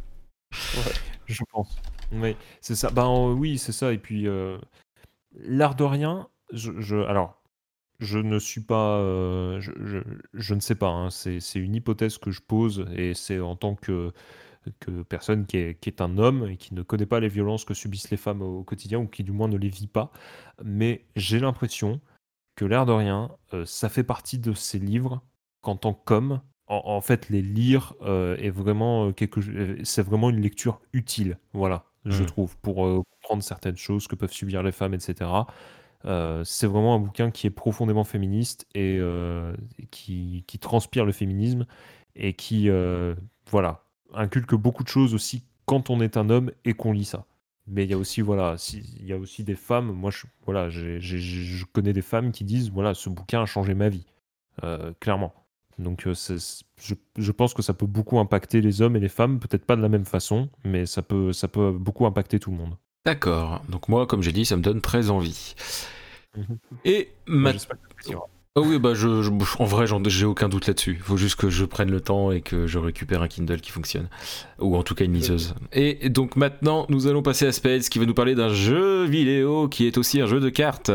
[1.25, 1.75] Je pense.
[2.11, 2.89] Oui, c'est ça.
[2.97, 3.91] Euh, oui, c'est ça.
[3.91, 4.57] Et puis, euh,
[5.39, 7.41] l'art de rien, je, je- alors,
[7.99, 10.89] je ne suis pas, euh, je, ne sais pas.
[10.89, 14.13] hein, c'est, une hypothèse que je pose et c'est en tant que
[15.09, 18.17] personne qui est, un homme et qui ne connaît pas les violences que subissent les
[18.17, 20.11] femmes au, quotidien ou qui du moins ne les vit pas.
[20.63, 22.01] Mais j'ai l'impression
[22.55, 25.21] que l'air de rien, euh, ça fait partie de ces livres
[25.61, 29.39] qu'en tant qu'homme, en, fait, les lire euh, est vraiment quelque,
[29.85, 31.39] c'est vraiment une lecture utile.
[31.53, 32.25] Voilà, je mmh.
[32.27, 35.29] trouve, pour comprendre certaines choses que peuvent subir les femmes, etc.
[36.03, 38.99] c'est vraiment un bouquin qui est profondément féministe et
[39.91, 41.65] qui, qui, transpire le féminisme
[42.15, 42.69] et qui,
[43.49, 47.25] voilà, inculque beaucoup de choses aussi quand on est un homme et qu'on lit ça.
[47.67, 50.69] Mais il y a aussi, voilà, il y a aussi des femmes, moi, je, voilà,
[50.69, 54.05] je connais des femmes qui disent, voilà, ce bouquin a changé ma vie,
[54.63, 55.33] euh, clairement.
[55.79, 56.13] Donc, euh,
[56.81, 59.75] je, je, pense que ça peut beaucoup impacter les hommes et les femmes, peut-être pas
[59.75, 62.75] de la même façon, mais ça peut, ça peut beaucoup impacter tout le monde.
[63.05, 63.61] D'accord.
[63.69, 65.55] Donc moi, comme j'ai dit, ça me donne très envie.
[66.35, 66.57] Mhm.
[66.83, 68.27] Et maintenant...
[68.57, 70.95] Ah oui, bah je, en vrai, j'ai aucun doute là-dessus.
[70.97, 73.69] Il faut juste que je prenne le temps et que je récupère un Kindle qui
[73.69, 74.09] fonctionne.
[74.57, 75.53] Ou en tout cas une liseuse.
[75.73, 79.67] Et donc maintenant, nous allons passer à Spades qui va nous parler d'un jeu vidéo
[79.67, 80.89] qui est aussi un jeu de cartes.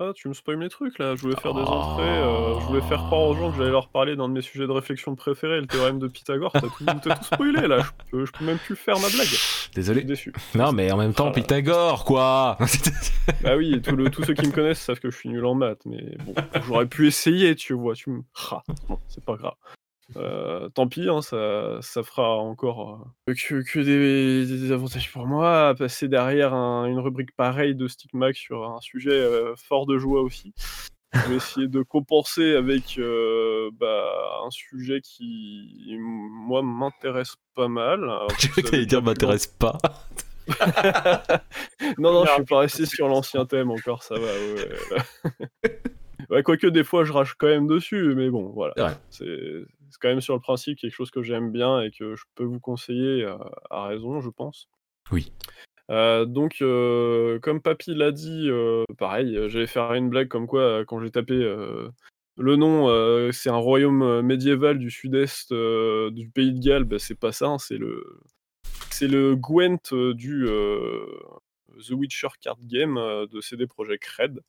[0.00, 2.80] Ah, tu me spoil mes trucs là, je voulais faire des entrées, euh, je voulais
[2.80, 5.60] faire croire aux gens que j'allais leur parler d'un de mes sujets de réflexion préférés,
[5.60, 8.74] le théorème de Pythagore, t'as tout, tout, spoilé là, je peux, je peux, même plus
[8.74, 9.28] faire ma blague.
[9.74, 10.02] Désolé.
[10.04, 10.32] déçu.
[10.54, 11.32] Non, mais en même temps, ah.
[11.32, 12.56] Pythagore quoi
[13.42, 16.16] Bah oui, tous ceux qui me connaissent savent que je suis nul en maths, mais
[16.24, 16.34] bon,
[16.66, 18.22] j'aurais pu essayer, tu vois, tu me.
[18.50, 19.54] Ah, bon, c'est pas grave.
[20.16, 25.74] Euh, tant pis, hein, ça, ça, fera encore euh, que, que des, avantages pour moi.
[25.78, 30.52] Passer derrière une rubrique pareille de Stickmac sur un sujet euh, fort de joie aussi.
[31.14, 32.98] Je vais essayer de compenser avec
[33.78, 38.10] bah, un sujet qui, moi, m'intéresse pas mal.
[38.38, 39.78] Tu veux dire m'intéresse pas
[41.98, 44.26] Non, non, je suis pas resté sur l'ancien thème encore, ça va.
[44.26, 45.78] Ouais.
[46.44, 48.98] quoique des fois je rage quand même dessus, mais bon, voilà.
[49.10, 52.24] C'est c'est quand même sur le principe quelque chose que j'aime bien et que je
[52.34, 53.30] peux vous conseiller
[53.70, 54.68] à, raison, je pense.
[55.10, 55.30] Oui.
[55.90, 56.56] donc,
[57.42, 58.48] comme Papy l'a dit,
[58.96, 64.22] pareil, j'allais faire une blague comme quoi, quand j'ai tapé le nom, c'est un royaume
[64.22, 68.20] médiéval du sud-est du pays de Galles, bah, c'est pas ça, hein, c'est le,
[68.90, 70.46] c'est le Gwent du
[71.86, 74.40] The Witcher Card Game de CD Projekt Red.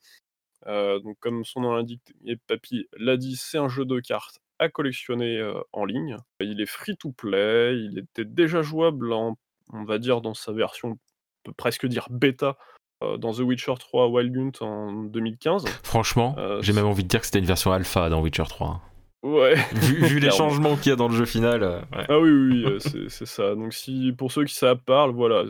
[0.66, 4.70] Donc, comme son nom l'indique, et Papy l'a dit, c'est un jeu de cartes à
[4.70, 6.18] collectionner en ligne.
[6.40, 9.38] Il est free to play, il était déjà jouable en,
[9.72, 10.98] on va dire, dans sa version, on
[11.44, 12.58] peut presque dire bêta,
[13.02, 15.66] dans The Witcher 3 Wild Hunt en 2015.
[15.84, 18.82] Franchement, j'ai même envie de dire que c'était une version alpha dans Witcher 3.
[19.24, 19.56] Ouais.
[19.74, 21.86] vu, les changements qu'il y a dans le jeu final.
[21.94, 23.56] Ah oui, oui, oui c'est ça.
[23.56, 25.46] Donc si pour ceux qui ça parle, voilà,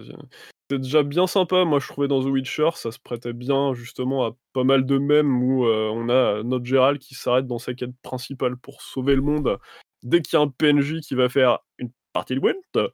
[0.78, 1.66] déjà bien sympa.
[1.66, 4.98] Moi, je trouvais dans The Witcher, ça se prêtait bien justement à pas mal de
[4.98, 9.16] mèmes où euh, on a notre Gérald qui s'arrête dans sa quête principale pour sauver
[9.16, 9.60] le monde.
[10.04, 12.90] Dès qu'il y a un PNJ qui va faire une partie de Gwent,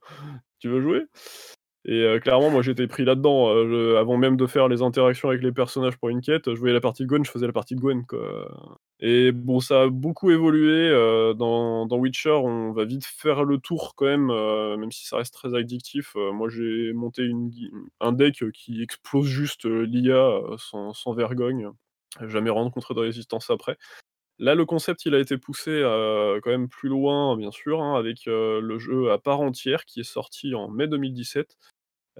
[0.58, 1.02] tu veux jouer?
[1.86, 3.54] Et euh, clairement, moi j'étais pris là-dedans.
[3.54, 6.74] Euh, avant même de faire les interactions avec les personnages pour une quête, je voyais
[6.74, 8.04] la partie de Gwen, je faisais la partie de Gwen.
[8.06, 8.78] Quoi.
[9.00, 10.88] Et bon, ça a beaucoup évolué.
[10.90, 14.26] Euh, dans, Witcher, on va vite faire le tour quand même,
[14.78, 16.14] même si ça reste très addictif.
[16.16, 17.30] Moi, j'ai monté
[18.00, 21.70] un deck qui explose juste l'IA sans, sans, vergogne.
[22.26, 23.78] Jamais rencontré de résistance après.
[24.40, 25.82] Là, le concept, a été poussé
[26.42, 30.04] quand même plus loin, bien sûr, hein, avec le jeu à part entière qui est
[30.04, 31.56] sorti en mai 2017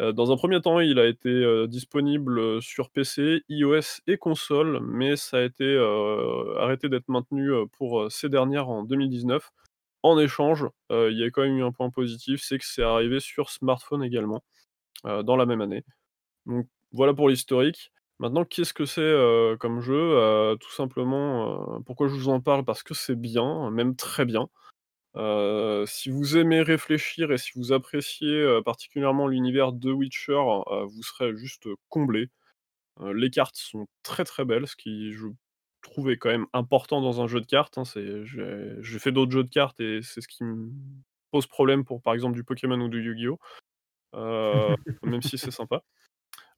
[0.01, 4.17] euh, dans un premier temps, il a été euh, disponible euh, sur PC, iOS et
[4.17, 5.77] console, mais ça a été
[6.59, 9.51] arrêté d'être maintenu pour ces dernières en 2019.
[10.03, 13.21] En échange, il y a quand même eu un point positif, c'est que c'est arrivé
[13.21, 14.43] sur smartphone également,
[15.05, 15.85] dans la même année.
[16.47, 17.93] Donc voilà pour l'historique.
[18.21, 20.55] Maintenant, qu'est-ce que c'est comme jeu?
[20.61, 22.65] Tout simplement, pourquoi je vous en parle?
[22.67, 24.49] Parce que c'est bien, même très bien
[25.87, 30.39] si vous aimez réfléchir et si vous appréciez, particulièrement l'univers de Witcher,
[30.89, 32.29] vous serez juste, comblé.
[33.15, 35.27] les cartes sont très, très belles, ce qui je
[35.83, 37.85] trouve est quand même important dans un jeu de cartes, hein.
[37.85, 40.71] C'est j'ai fait d'autres jeux de cartes et c'est ce qui me
[41.31, 43.39] pose problème pour, par exemple, du Pokémon ou du Yu-Gi-Oh!
[45.05, 45.83] même si c'est sympa.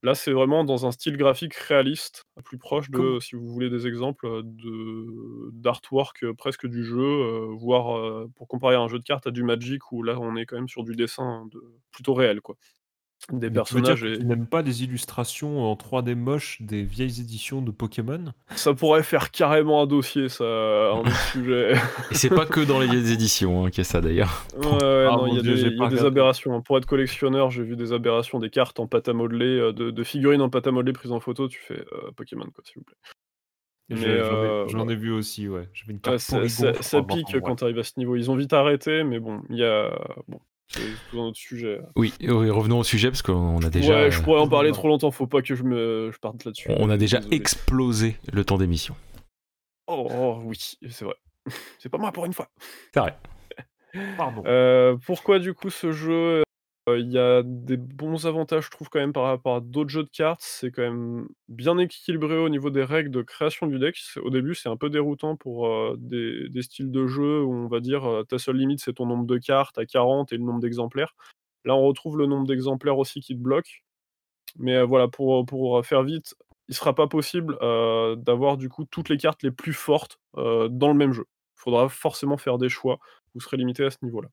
[0.03, 3.87] Là, c'est vraiment dans un style graphique réaliste, plus proche de, si vous voulez des
[3.87, 9.45] exemples, de d'artwork, presque du jeu, voire, pour comparer un jeu de cartes à du
[9.45, 11.61] Magic où là, on est quand même sur du dessin de
[11.93, 12.57] plutôt réel, quoi.
[13.31, 18.33] Des personnages tu n'aimes pas les illustrations en 3D moches des vieilles éditions de Pokémon?
[18.57, 21.75] Ça pourrait faire carrément un dossier, ça, un sujet.
[22.11, 24.45] Et c'est pas que dans les vieilles éditions hein, qu'il y a ça d'ailleurs.
[24.57, 26.57] Ouais, ah, non, il y a des, aberrations.
[26.57, 26.63] Hein.
[26.63, 30.03] Pour être collectionneur, j'ai vu des aberrations, des cartes en pâte à modeler, euh, de,
[30.03, 32.85] figurines en pâte à modeler prises en photo, tu fais euh, Pokémon, quoi, s'il vous
[32.85, 32.97] plaît.
[34.69, 35.69] J'en ai, vu aussi, ouais.
[35.87, 38.17] Une carte ça, ça, pique quand tu arrives à ce niveau.
[38.17, 39.91] Ils ont vite arrêté, mais bon, il y a.
[40.29, 40.41] Bon,
[40.73, 41.81] c'est un autre sujet.
[41.97, 43.95] Oui, oui, revenons au sujet parce qu'on a déjà.
[43.95, 46.69] Ouais, je pourrais en parler trop longtemps, faut pas que je me je parte là-dessus.
[46.79, 47.37] On a déjà Désolé.
[47.37, 48.95] explosé le temps d'émission.
[49.87, 50.59] Oh, oh, oui,
[50.91, 51.15] c'est vrai.
[51.79, 52.49] C'est pas moi pour une fois.
[52.95, 53.17] C'est vrai.
[54.17, 54.43] Pardon.
[54.47, 56.43] Euh, pourquoi du coup ce jeu euh,
[56.88, 60.03] Il y a des bons avantages, je trouve, quand même par rapport à d'autres jeux
[60.03, 60.40] de cartes.
[60.42, 63.97] C'est quand même bien équilibré au niveau des règles de création du deck.
[64.21, 68.25] Au début, c'est un peu déroutant pour des, styles de jeu où on va dire
[68.29, 71.14] ta seule limite c'est ton nombre de cartes à 40 et le nombre d'exemplaires.
[71.64, 73.85] Là, on retrouve le nombre d'exemplaires aussi qui te bloque.
[74.59, 76.35] Mais voilà, pour, pour faire vite,
[76.68, 77.57] il sera pas possible
[78.18, 81.27] d'avoir du coup toutes les cartes les plus fortes dans le même jeu.
[81.59, 82.99] Il faudra forcément faire des choix.
[83.35, 84.29] Vous serez limité à ce niveau-là.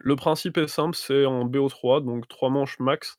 [0.00, 3.16] Le principe est simple, c'est en BO3, donc 3 manches max.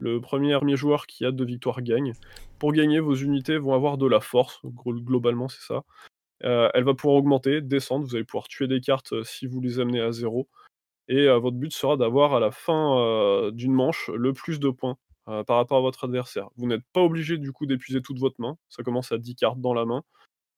[0.00, 2.14] Le premier joueur qui a deux victoires gagne.
[2.58, 5.82] Pour gagner, vos unités vont avoir de la force, globalement c'est ça.
[6.44, 9.60] Euh, elle va pouvoir augmenter, descendre, vous allez pouvoir tuer des cartes euh, si vous
[9.60, 10.48] les amenez à zéro.
[11.08, 14.96] Et euh, votre but sera d'avoir à la fin d'une manche le plus de points
[15.26, 16.48] par rapport à votre adversaire.
[16.56, 19.60] Vous n'êtes pas obligé du coup d'épuiser toute votre main, ça commence à 10 cartes
[19.60, 20.02] dans la main.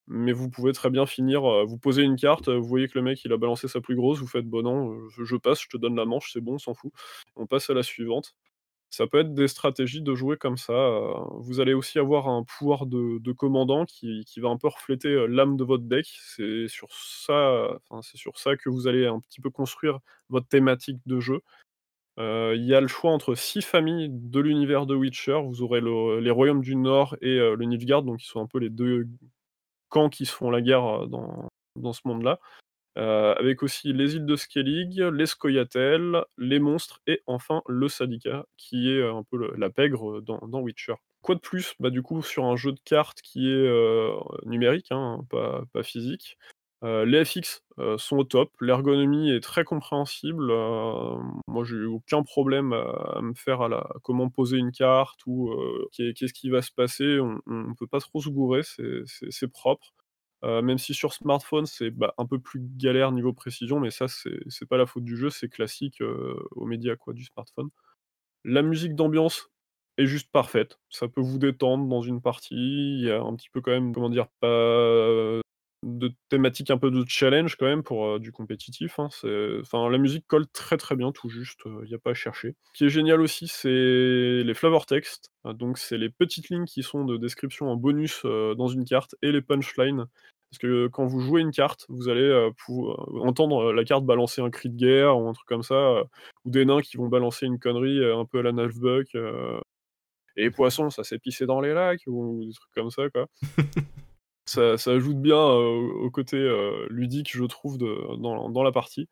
[0.07, 2.99] Mais vous pouvez très bien finir, euh, vous posez une carte, euh, vous voyez que
[2.99, 5.63] le mec il a balancé sa plus grosse, vous faites bon non, euh, je, passe,
[5.63, 6.93] je te donne la manche, c'est bon, on s'en fout.
[7.37, 8.35] On passe à la suivante.
[8.91, 10.75] Ça peut être des stratégies de jouer comme ça.
[11.41, 15.65] vous allez aussi avoir un pouvoir de, commandant qui, va un peu refléter l'âme de
[15.65, 16.07] votre deck.
[16.37, 20.99] C'est sur ça, c'est sur ça que vous allez un petit peu construire votre thématique
[21.07, 21.41] de jeu.
[22.19, 25.41] Il y a le choix entre six familles de l'univers de Witcher.
[25.45, 28.61] Vous aurez le- les royaumes du Nord et le Nilfgaard, donc qui sont un peu
[28.61, 29.09] les deux
[29.95, 31.49] camps qui se font la guerre dans,
[31.93, 32.41] ce monde-là.
[32.97, 38.91] Avec aussi les îles de Skellig, les Scoia'tael, les monstres et enfin le Sadika, qui
[38.91, 40.95] est un peu la pègre dans, Witcher.
[41.23, 41.75] Quoi de plus?
[41.79, 43.69] Bah, Du coup, sur un jeu de cartes qui est
[44.45, 46.39] numérique, hein, pas physique,
[46.85, 50.51] euh, les FX euh, sont au top, l'ergonomie est très compréhensible.
[50.51, 51.17] euh,
[51.49, 55.51] moi, j'ai eu aucun problème à, me faire à la comment poser une carte ou
[55.93, 57.19] qu'est- qu'est-ce qui va se passer.
[57.21, 59.95] On, on peut pas trop se gourer, c'est- propre.
[60.43, 64.67] Même si sur smartphone, c'est bah, un peu plus galère niveau précision, mais ça, c'est
[64.69, 66.03] pas la faute du jeu, c'est classique
[66.53, 67.71] aux médias quoi, du smartphone.
[68.45, 69.51] La musique d'ambiance
[69.99, 70.79] est juste parfaite.
[70.91, 72.55] Ça peut vous détendre dans une partie.
[72.57, 75.41] Il y a un petit peu quand même, comment dire, pas
[75.85, 78.99] de thématique un peu de challenge quand même pour euh, du compétitif.
[78.99, 79.09] hein.
[79.61, 81.61] Enfin, la musique colle très très bien, tout juste.
[81.67, 82.57] Il n'y a pas à chercher.
[82.73, 85.31] Ce qui est génial aussi, c'est les flavor text.
[85.47, 88.85] Euh, Donc, c'est les petites lignes qui sont de description en bonus euh, dans une
[88.85, 90.07] carte et les punchlines.
[90.51, 92.51] Parce que quand vous jouez une carte, vous allez euh,
[93.23, 96.05] entendre euh, la carte balancer un cri de guerre ou un truc comme ça, euh,
[96.45, 99.15] ou des nains qui vont balancer une connerie euh, un peu à la Nalfbuck.
[99.17, 99.59] euh,
[100.37, 103.27] et les poissons, ça s'est pissé dans les lacs, ou des trucs comme ça, quoi.
[104.47, 106.37] ça, ajoute bien au côté
[106.91, 109.09] ludique, je trouve, dans, la partie.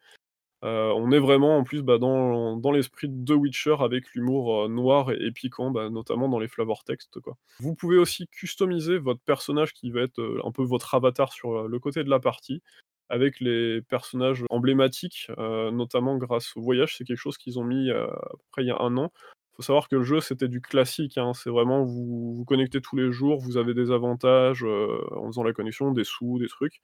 [0.63, 5.71] On est vraiment en plus bah, dans, l'esprit de Witcher avec l'humour noir et, piquant,
[5.71, 7.21] bah, notamment dans les flavor text.
[7.21, 7.37] Quoi.
[7.61, 11.79] Vous pouvez aussi customiser votre personnage qui va être un peu votre avatar sur le
[11.79, 12.63] côté de la partie,
[13.13, 16.97] avec les personnages emblématiques, notamment grâce au voyage.
[16.97, 19.13] C'est quelque chose qu'ils ont mis euh, à peu près il y a un an.
[19.55, 21.33] Faut savoir que le jeu c'était du classique, hein.
[21.35, 25.43] c'est vraiment vous vous connectez tous les jours, vous avez des avantages euh, en faisant
[25.43, 26.81] la connexion, des sous, des trucs,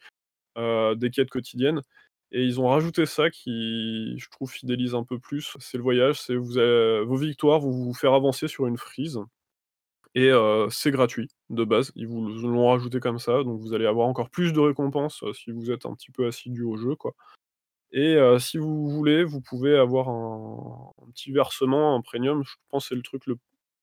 [0.58, 1.82] euh, des quêtes quotidiennes.
[2.32, 5.56] Et ils ont rajouté ça qui, je trouve, fidélise un peu plus.
[5.60, 9.18] C'est le voyage, c'est avez- vos victoires vont vous faire avancer sur une frise.
[10.14, 11.92] Et euh, c'est gratuit de base.
[11.94, 15.32] Ils vous l'ont rajouté comme ça, donc vous allez avoir encore plus de récompenses euh,
[15.32, 17.14] si vous êtes un petit peu assidu au jeu, quoi.
[17.92, 22.42] Et euh, si vous voulez, vous pouvez avoir un, un petit versement, un premium.
[22.44, 23.36] Je pense que c'est le truc le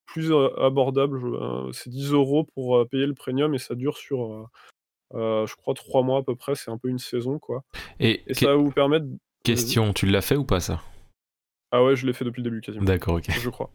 [0.06, 1.26] plus abordable.
[1.36, 4.50] euh, c'est 10 euros pour euh, payer le premium et ça dure sur,
[5.13, 6.56] je crois, 3 mois à peu près.
[6.56, 7.63] C'est un peu une saison, quoi.
[8.00, 9.06] Et, ça va vous permettre.
[9.44, 10.82] question, tu l'as fait ou pas ça?
[11.72, 12.86] Ah ouais, je l'ai fait depuis le début quasiment.
[12.86, 13.26] D'accord, ok.
[13.32, 13.72] je crois.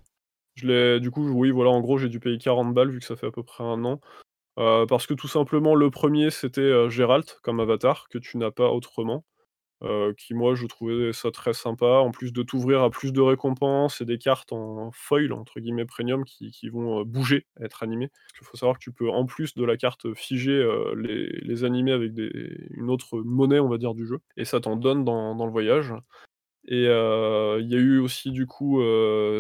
[0.54, 3.04] Je l'ai, du coup, oui, voilà, en gros, j'ai dû payer 40 balles vu que
[3.04, 4.00] ça fait à peu près un an.
[4.56, 9.24] Parce que tout simplement, le premier, c'était Geralt comme avatar, que tu n'as pas autrement.
[9.82, 11.86] Euh, qui, moi, je trouvais ça très sympa.
[11.86, 15.86] En plus de t'ouvrir à plus de récompenses et des cartes en foil, entre guillemets,
[15.86, 18.10] premium, qui, vont euh, bouger, être animées.
[18.40, 21.92] Il faut savoir que tu peux, en plus de la carte figée, euh, les, animer
[21.92, 22.12] avec
[22.70, 24.20] une autre monnaie, on va dire, du jeu.
[24.36, 25.92] Et ça t'en donne dans, le voyage.
[26.66, 28.82] Et euh, il y a eu aussi du coup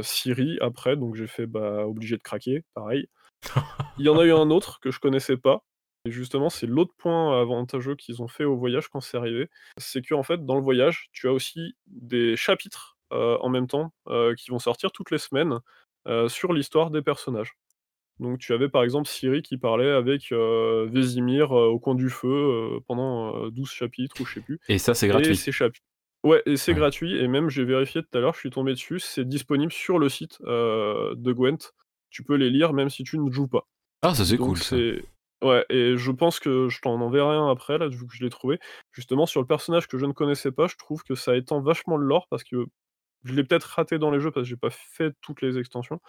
[0.02, 3.08] Siri après, donc j'ai fait bah, obligé de craquer, pareil.
[3.98, 5.64] Il y en a eu un autre que je connaissais pas.
[6.06, 9.48] Et justement, c'est l'autre point avantageux qu'ils ont fait au voyage quand c'est arrivé.
[9.76, 13.66] C'est que en fait, dans le voyage, tu as aussi des chapitres euh, en même
[13.66, 15.58] temps euh, qui vont sortir toutes les semaines
[16.08, 17.52] euh, sur l'histoire des personnages.
[18.18, 23.46] Donc tu avais par exemple Siri qui parlait avec Vésimir au coin du feu pendant
[23.46, 24.58] euh, 12 chapitres ou je sais plus.
[24.68, 25.36] Et ça, c'est Et gratuit.
[25.36, 25.84] chapitres.
[26.22, 26.78] Ouais et c'est Ouais.
[26.78, 29.98] gratuit et même j'ai vérifié tout à l'heure, je suis tombé dessus, c'est disponible sur
[29.98, 31.72] le site, de Gwent.
[32.10, 33.66] Tu peux les lire même si tu ne joues pas.
[34.02, 34.76] Ah, ça c'est cool ça.
[35.42, 38.30] Ouais et je pense que je t'en enverrai un après là, vu que je l'ai
[38.30, 38.58] trouvé.
[38.92, 41.96] Justement sur le personnage que je ne connaissais pas, je trouve que ça étend vachement
[41.96, 42.66] le lore parce que
[43.24, 46.00] je l'ai peut-être raté dans les jeux parce que j'ai pas fait toutes les extensions,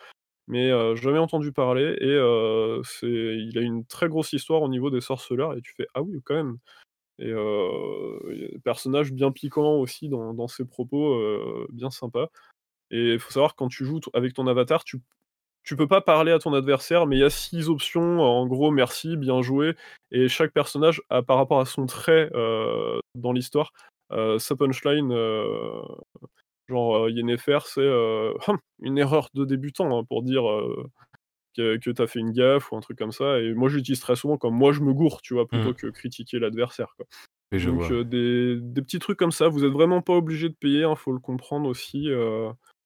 [0.47, 4.61] mais heu, j'en avais entendu parler et heu, c'est il a une très grosse histoire
[4.63, 6.57] au niveau des sorceleurs et tu fais: «Ah oui quand même»
[7.19, 12.27] et des personnages bien piquants aussi dans dans ses propos, heu, bien sympas
[12.91, 14.99] et il faut savoir quand tu joues avec ton avatar, tu
[15.63, 18.71] tu peux pas parler à ton adversaire, mais il y a 6 options, en gros:
[18.71, 19.75] «Merci», «Bien joué»
[20.11, 23.71] et chaque personnage a par rapport à son trait, heu, dans l'histoire,
[24.13, 25.81] heu, sa punchline, heu,
[26.69, 27.87] genre, Yennefer, c'est,
[28.49, 30.43] «Hum, une erreur de débutant», hein, pour dire,
[31.57, 33.77] que que tu as fait une gaffe ou un truc comme ça et moi, je
[33.77, 35.47] l'utilise très souvent comme moi je me gourre, tu vois?
[35.51, 35.71] Mmh.
[35.71, 37.05] Plutôt que critiquer l'adversaire, quoi.
[37.51, 37.93] Et je Donc vois.
[37.93, 41.13] des des petits trucs comme ça, vous êtes vraiment pas obligé de payer, hein, faut
[41.13, 42.09] le comprendre aussi,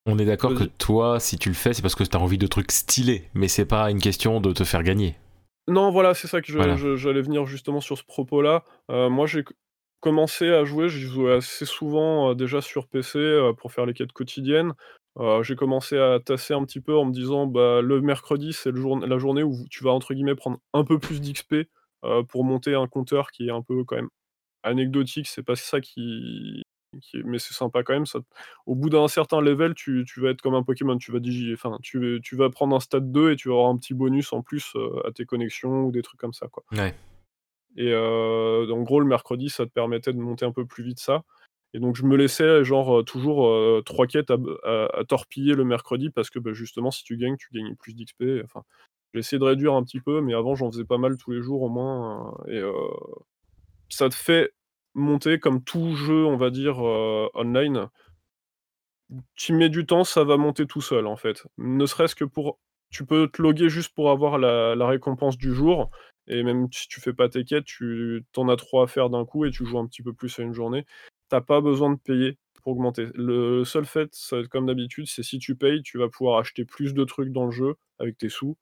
[0.08, 2.38] On est d'accord que toi, si tu le fais, c'est parce que tu as envie
[2.38, 5.15] de trucs stylés, mais c'est pas une question de te faire gagner.
[5.68, 6.76] Non, voilà, c'est ça que Voilà.
[6.96, 8.63] j'allais venir justement sur ce propos-là.
[8.91, 9.44] Heu, moi, j'ai
[10.00, 13.94] commencé à jouer, j'y jouais assez souvent, heu, déjà sur PC, heu, pour faire les
[13.96, 14.74] quêtes quotidiennes.
[15.44, 19.00] J'ai commencé à tasser un petit peu en me disant: «Bah, le mercredi, c'est jour
[19.00, 21.56] la journée où tu vas entre guillemets «prendre un peu plus d'XP»,
[22.28, 24.10] pour monter un compteur qui est un peu quand même
[24.63, 26.63] anecdotique, c'est pas ça qui
[27.02, 28.20] qui mais c'est sympa quand même, ça
[28.66, 31.54] au bout d'un certain level, tu tu vas être comme un Pokémon, tu vas digi
[31.54, 34.34] enfin, tu tu vas prendre un stade 2 et tu vas avoir un petit bonus
[34.34, 36.96] en plus, heu, à tes connexions ou des trucs comme ça, quoi Ouais.
[37.78, 41.24] et en gros, le mercredi, ça te permettait de monter un peu plus vite ça
[41.74, 45.04] et donc je me laissais genre, heu, toujours, heu, 3 quêtes à b à à
[45.04, 48.64] torpiller le mercredi parce que, bah, justement, si tu gagnes, tu gagnes plus d'XP, enfin,
[49.14, 51.42] j'ai essayé de réduire un petit peu, mais avant, j'en faisais pas mal tous les
[51.42, 52.62] jours au moins, et
[53.90, 54.52] ça te fait
[54.96, 57.90] monter comme tout jeu, on va dire, heu, online.
[59.36, 61.44] Tu mets du temps, ça va monter tout seul, en fait.
[61.58, 62.60] Ne serait-ce que pour
[62.92, 65.90] tu peux te loguer juste pour avoir la récompense du jour
[66.28, 69.10] et même si tu fais pas tes quêtes, tu tu en as 3 à faire
[69.10, 70.86] d'un coup et tu joues un petit peu plus à une journée.
[71.30, 73.08] Tu as pas besoin de payer pour augmenter.
[73.16, 76.94] Le seul fait, ça comme d'habitude, c'est si tu payes, tu vas pouvoir acheter plus
[76.94, 78.58] de trucs dans le jeu avec tes sous,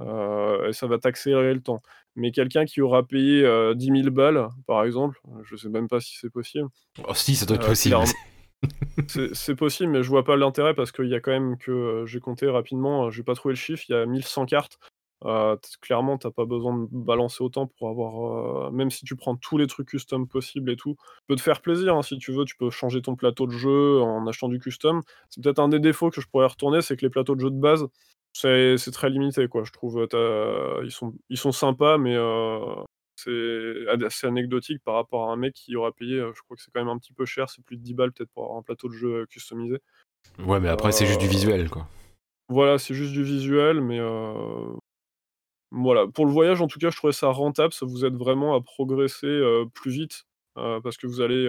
[0.00, 1.82] heu et ça va t'accélérer le temps.
[2.16, 6.00] Mais quelqu'un qui aura payé, heu, 10 000 balles, par exemple, je sais même pas
[6.00, 6.68] si c'est possible,
[7.06, 7.96] Oh si, ça doit être heu, possible.
[9.34, 12.06] c'est possible, mais je vois pas l'intérêt parce qu'il y a quand même que, heu,
[12.06, 14.78] j'ai compté rapidement, j'ai pas trouvé le chiffre, il y a 1 100 cartes.
[15.80, 19.58] Clairement, tu as pas besoin de balancer autant pour avoir, même si tu prends tous
[19.58, 22.44] les trucs custom possibles et tout, tu peux te faire plaisir, hein, si tu veux,
[22.44, 25.02] tu peux changer ton plateau de jeu en achetant du custom.
[25.30, 27.50] C'est peut-être un des défauts que je pourrais retourner, c'est que les plateaux de jeu
[27.50, 27.86] de base,
[28.36, 30.06] c'est très limité, quoi, je trouve,
[30.84, 32.60] ils sont ils sont sympas, mais heu,
[33.16, 33.74] c'est
[34.10, 36.70] c'est anecdotique par rapport à un mec qui aura payé, heu, je crois que c'est
[36.70, 38.62] quand même un petit peu cher, c'est plus de 10 balles peut-être pour avoir un
[38.62, 39.78] plateau de jeu, heu, customisé.
[40.38, 41.88] Ouais, mais après, c'est juste du visuel, quoi.
[42.48, 44.00] voilà, c'est juste du visuel, mais
[45.70, 46.06] voilà.
[46.06, 48.60] Pour le voyage, en tout cas, je trouvais ça rentable, ça vous aide vraiment à
[48.60, 49.40] progresser,
[49.74, 51.46] plus vite, parce que vous allez,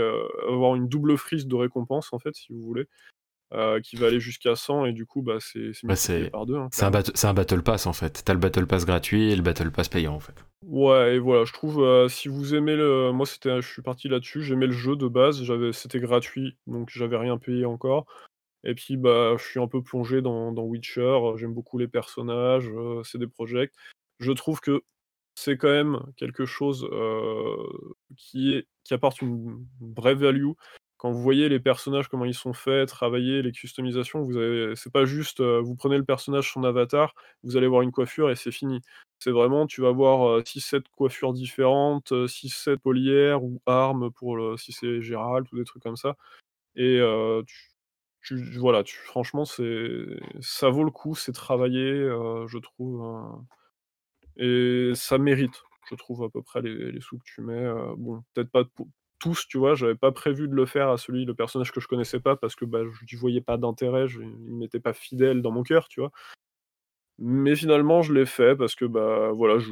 [0.47, 2.87] avoir une double frise de récompenses, en fait, si vous voulez,
[3.53, 6.45] heu, qui va aller jusqu'à 100 et du coup, bah, c'est c'est Bah, c'est par
[6.45, 8.23] 2, hein, c'est un c'est un battle pass, en fait.
[8.25, 10.43] Tu as le battle pass gratuit et le battle pass payant, en fait.
[10.63, 14.07] Ouais et voilà, je trouve, heu, si vous aimez le moi, c'était je suis parti
[14.09, 18.07] là-dessus, j'aimais le jeu de base, j'avais c'était gratuit, donc j'avais rien payé encore
[18.65, 22.69] et puis, bah, je suis un peu plongé dans dans Witcher, j'aime beaucoup les personnages,
[22.69, 23.75] heu, CD Projekt.
[24.19, 24.83] Je trouve que
[25.35, 26.87] c'est quand même quelque chose,
[28.17, 30.51] qui est qui apporte une une vraie value.
[30.97, 34.91] Quand vous voyez les personnages, comment ils sont faits, travaillés, les customisations, vous avez c'est
[34.91, 38.35] pas juste, heu, vous prenez le personnage, son avatar, vous allez voir une coiffure et
[38.35, 38.81] c'est fini.
[39.19, 44.37] C'est vraiment, tu vas voir, heu, 6-7 coiffures différentes, heu, 6-7 olières ou armes pour
[44.59, 46.15] si c'est Geralt ou des trucs comme ça
[46.75, 46.99] et
[48.23, 50.05] tu voilà, franchement, c'est
[50.41, 51.83] ça vaut le coup, c'est travaillé,
[52.47, 53.03] je trouve,
[54.37, 57.65] et ça mérite, je trouve, à peu près les les sous que tu mets,
[57.97, 58.89] bon, peut-être pas pou
[59.19, 59.75] tous, tu vois?
[59.75, 62.55] J'avais pas prévu de le faire à celui le personnage que je connaissais pas parce
[62.55, 65.99] que, bah, j'y voyais pas d'intérêt, je il m'était pas fidèle dans mon cœur, tu
[66.01, 66.11] vois?
[67.19, 69.71] Mais finalement, je l'ai fait parce que, bah, voilà, je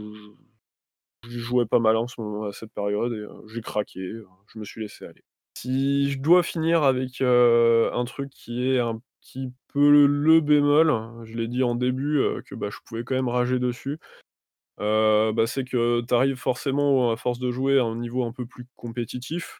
[1.27, 4.21] je jouais pas mal en ce moment à cette période et j'ai craqué,
[4.53, 5.23] je me suis laissé aller.
[5.57, 11.35] Si je dois finir avec, un truc qui est un petit peu le bémol, je
[11.35, 13.97] l'ai dit en début, que, bah, je pouvais quand même rager dessus,
[14.81, 18.31] heu, bah, c'est que tu arrives forcément, à force de jouer à un niveau un
[18.31, 19.59] peu plus compétitif.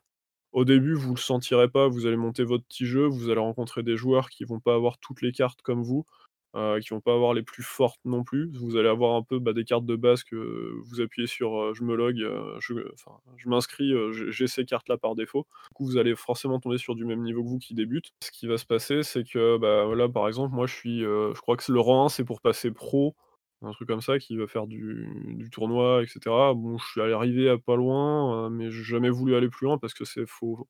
[0.53, 3.84] Au début, vous le sentirez pas, vous allez monter votre petit jeu, vous allez rencontrer
[3.84, 6.05] des joueurs qui vont pas avoir toutes les cartes comme vous.
[6.55, 8.49] euh, qui vont pas avoir les plus fortes non plus.
[8.57, 11.74] Vous allez avoir un peu bah, des cartes de base que vous appuyez sur euh,
[11.74, 12.74] je me log, euh, je,
[13.36, 13.91] je m'inscris,
[14.32, 15.45] j'ai ces cartes-là par défaut.
[15.70, 18.11] Du coup, vous allez forcément tomber sur du même niveau que vous qui débute.
[18.24, 21.39] Ce qui va se passer, c'est que bah, là, par exemple, moi je suis, je
[21.41, 23.16] crois que le rang 1, c'est pour passer pro,
[23.66, 25.07] un truc comme ça, qui va faire du,
[25.38, 26.20] du tournoi, etc.
[26.55, 29.93] Bon, je suis arrivé à pas loin, mais j'ai jamais voulu aller plus loin parce
[29.93, 30.68] que c'est faux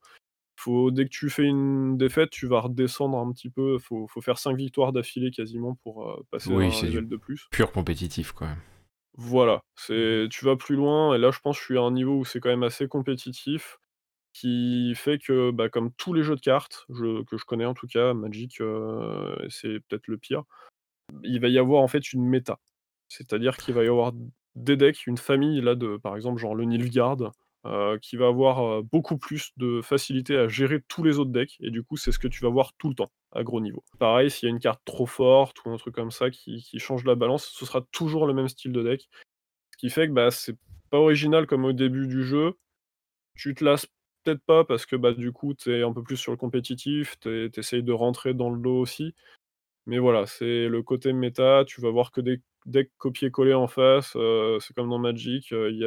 [0.57, 3.77] faut, dès que tu fais une défaite, tu vas redescendre un petit peu.
[3.77, 7.47] Faut, faut faire 5 victoires d'affilée quasiment pour euh, passer oui, un level de plus.
[7.51, 8.49] Pur compétitif, quoi.
[9.17, 11.91] Voilà, c'est tu vas plus loin, et là je pense que je suis à un
[11.91, 13.77] niveau où c'est quand même assez compétitif,
[14.33, 17.87] qui fait que, bah, comme tous les jeux de cartes, que je connais en tout
[17.87, 20.43] cas, Magic, euh, c'est peut-être le pire,
[21.23, 22.59] il va y avoir en fait une méta.
[23.07, 24.13] C'est-à-dire qu'il va y avoir
[24.55, 27.31] des decks, une famille là de par exemple genre le Nilfgaard,
[27.65, 31.57] euh, qui va avoir euh, beaucoup plus de facilité à gérer tous les autres decks,
[31.61, 33.83] et du coup, c'est ce que tu vas voir tout le temps, à gros niveau.
[33.97, 37.03] Pareil, s'il y a une carte trop forte ou un truc comme ça qui, change
[37.05, 39.09] la balance, ce sera toujours le même style de deck.
[39.71, 40.55] Ce qui fait que bah, c'est
[40.91, 42.53] pas original comme au début du jeu.
[43.35, 43.87] Tu te lasses
[44.23, 47.29] peut-être pas parce que bah, du coup, tu un peu plus sur le compétitif, tu
[47.49, 49.15] de rentrer dans le lot aussi.
[49.87, 54.13] Mais voilà, c'est le côté méta, tu vas voir que des decks copier-coller en face,
[54.15, 55.77] euh, c'est comme dans Magic, euh, il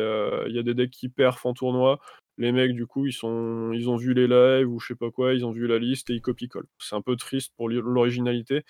[0.55, 1.99] y, a, des decks qui perfent en tournoi,
[2.37, 5.11] les mecs du coup ils, sont, ils ont vu les lives ou je sais pas
[5.11, 6.69] quoi, ils ont vu la liste et ils copient-collent.
[6.79, 8.65] C'est un peu triste pour l'originalité,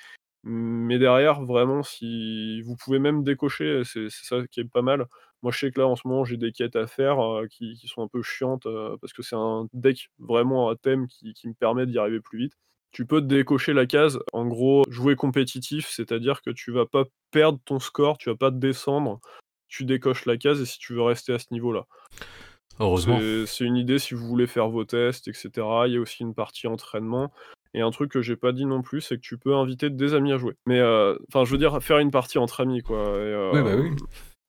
[0.44, 5.06] mais derrière, vraiment, si vous pouvez même décocher, c'est ça qui est pas mal.
[5.42, 7.76] Moi, je sais que là, en ce moment, j'ai des quêtes à faire euh, qui,
[7.86, 8.66] sont un peu chiantes
[9.00, 12.54] parce que c'est un deck vraiment à thème qui me permet d'y arriver plus vite
[12.90, 17.58] tu peux décocher la case, en gros, jouer compétitif, c'est-à-dire que tu vas pas perdre
[17.64, 19.20] ton score, tu vas pas descendre,
[19.68, 21.84] tu décoches la case et si tu veux rester à ce niveau-là.
[22.80, 23.18] Heureusement.
[23.46, 25.50] C'est une idée si vous voulez faire vos tests, etc.
[25.86, 27.32] Il y a aussi une partie entraînement.
[27.74, 30.14] Et un truc que j'ai pas dit non plus, c'est que tu peux inviter des
[30.14, 30.54] amis à jouer.
[30.66, 32.98] Mais euh, enfin, je veux dire, faire une partie entre amis, quoi.
[32.98, 33.90] Euh, oui, bah oui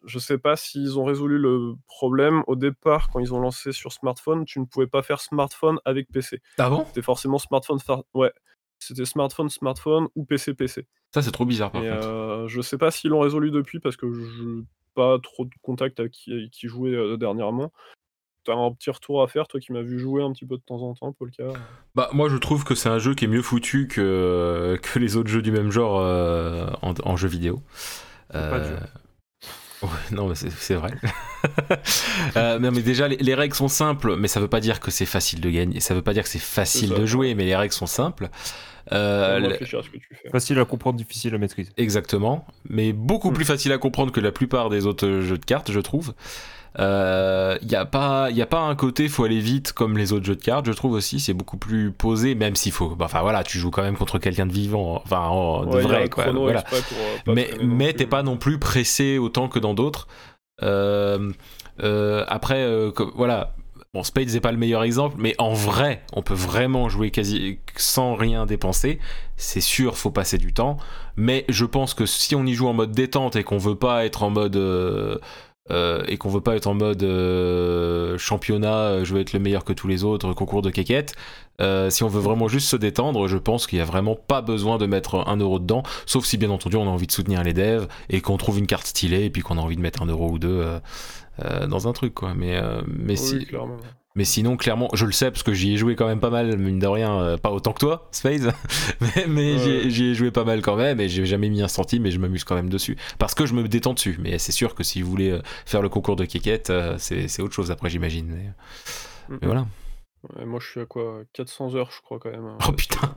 [0.06, 2.44] je sais pas s'ils ont résolu le problème.
[2.48, 6.10] Au départ, quand ils ont lancé sur smartphone, tu ne pouvais pas faire smartphone avec
[6.12, 6.42] PC.
[6.58, 6.86] Ah bon?
[6.88, 7.80] C'était forcément smartphone.
[8.14, 8.32] Ouais.
[8.80, 10.86] C'était smartphone, smartphone ou PC, PC.
[11.14, 12.08] Ça, c'est trop bizarre par contre.
[12.08, 14.64] Euh, je sais pas s'ils l'ont résolu depuis parce que je n'ai
[14.96, 17.72] pas trop de contact avec qui, qui jouait euh, dernièrement.
[18.46, 20.62] T'as un petit retour à faire, toi qui m'as vu jouer un petit peu de
[20.62, 21.44] temps en temps, Polka?
[21.94, 25.18] Bah, moi je trouve que c'est un jeu qui est mieux foutu que, que les
[25.18, 27.62] autres jeux du même genre euh, en, jeu vidéo.
[28.32, 28.60] Pas
[30.12, 30.92] non, mais c'est vrai.
[32.36, 35.42] euh, mais déjà, les, règles sont simples, mais ça veut pas dire que c'est facile
[35.42, 35.80] de gagner.
[35.80, 38.30] Ça veut pas dire que c'est facile de jouer, mais les règles sont simples.
[38.92, 39.56] Euh,
[40.32, 41.72] facile à comprendre, difficile à maîtriser.
[41.78, 43.36] Exactement, mais beaucoup hmm.
[43.36, 46.14] plus facile à comprendre que la plupart des autres jeux de cartes, je trouve.
[46.80, 50.14] Il euh, n'y a, pas, y a pas un côté faut aller vite comme les
[50.14, 51.20] autres jeux de cartes, je trouve aussi.
[51.20, 52.96] C'est beaucoup plus posé, même s'il faut.
[52.96, 56.08] Bah, enfin voilà, tu joues quand même contre quelqu'un de vivant, enfin de vrai.
[56.08, 56.64] Quoi, voilà.
[56.72, 60.08] Euh, mais mais t'es pas non plus pressé autant que dans d'autres.
[60.64, 61.34] Euh,
[62.30, 62.66] après,
[63.14, 63.56] voilà.
[63.94, 67.58] Bon, Spades n'est pas le meilleur exemple, mais en vrai, on peut vraiment jouer quasi
[67.76, 69.00] sans rien dépenser.
[69.36, 70.78] C'est sûr, faut passer du temps.
[71.18, 74.06] Mais je pense que si on y joue en mode détente et qu'on veut pas
[74.06, 75.18] être en mode euh,
[76.08, 79.64] et qu'on veut pas être en mode euh, championnat, euh, je veux être le meilleur
[79.64, 81.16] que tous les autres, concours de quéquette.
[81.90, 84.78] si on veut vraiment juste se détendre, je pense qu'il y a vraiment pas besoin
[84.78, 87.54] de mettre un euro dedans, sauf si bien entendu on a envie de soutenir les
[87.54, 90.08] devs et qu'on trouve une carte stylée et puis qu'on a envie de mettre un
[90.08, 90.66] euro ou deux
[91.68, 92.34] dans un truc quoi.
[92.36, 93.48] Mais mais si.
[94.16, 96.58] Mais sinon, clairement, je le sais parce que j'y ai joué quand même pas mal,
[96.58, 98.42] mine de rien, euh, pas autant que toi, Space,
[99.28, 102.12] mais, j'y ai joué pas mal quand même et j'ai jamais mis un centime mais
[102.12, 102.98] je m'amuse quand même dessus.
[103.20, 104.18] Parce que je me détends dessus.
[104.20, 107.42] Mais c'est sûr que si vous voulez euh, faire le concours de Keket, euh, c'est
[107.42, 108.54] autre chose après, j'imagine.
[109.30, 109.68] Mais, voilà.
[110.44, 112.46] moi, je suis à quoi 400 heures, je crois, quand même.
[112.46, 113.14] Hein, oh putain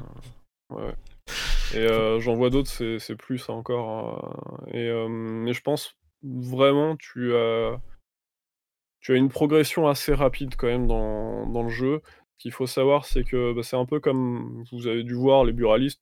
[0.70, 0.94] Ouais.
[1.74, 1.86] Et
[2.20, 3.88] j'en vois d'autres, c'est plus ça encore.
[3.88, 4.66] Hein.
[4.72, 7.78] Et, mais je pense vraiment, tu as
[9.02, 12.00] tu as une progression assez rapide quand même dans, dans le jeu.
[12.38, 15.44] Ce qu'il faut savoir, c'est que bah, c'est un peu comme vous avez dû voir
[15.44, 16.00] les buralistes,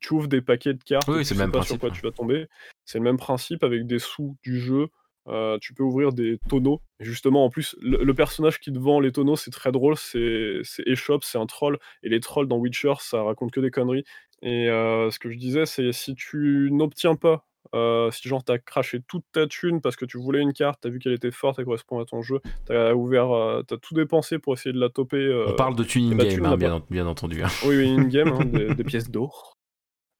[0.00, 2.02] tu ouvres des paquets de cartes, oui, c'est le même pas principe, sur quoi tu
[2.02, 2.46] vas tomber.
[2.84, 4.88] C'est le même principe avec des sous du jeu.
[5.28, 6.82] Euh, tu peux ouvrir des tonneaux.
[7.00, 9.96] Et justement, en plus, le, personnage qui te vend les tonneaux, c'est très drôle.
[9.96, 11.78] C'est Eshop, c'est un troll.
[12.02, 14.04] Et les trolls dans Witcher, ça raconte que des conneries.
[14.42, 18.58] Et euh, ce que je disais, c'est si tu n'obtiens pas euh, si genre t'as
[18.58, 21.58] craché toute ta thune parce que tu voulais une carte, t'as vu qu'elle était forte,
[21.58, 24.90] elle correspond à ton jeu, t'as ouvert, euh, t'as tout dépensé pour essayer de la
[24.90, 25.16] toper.
[25.16, 27.42] Euh, On parle de thune in-game, hein, bien, entendu.
[27.42, 27.48] Hein.
[27.64, 29.56] Oui, oui, in-game, hein, des, pièces d'or.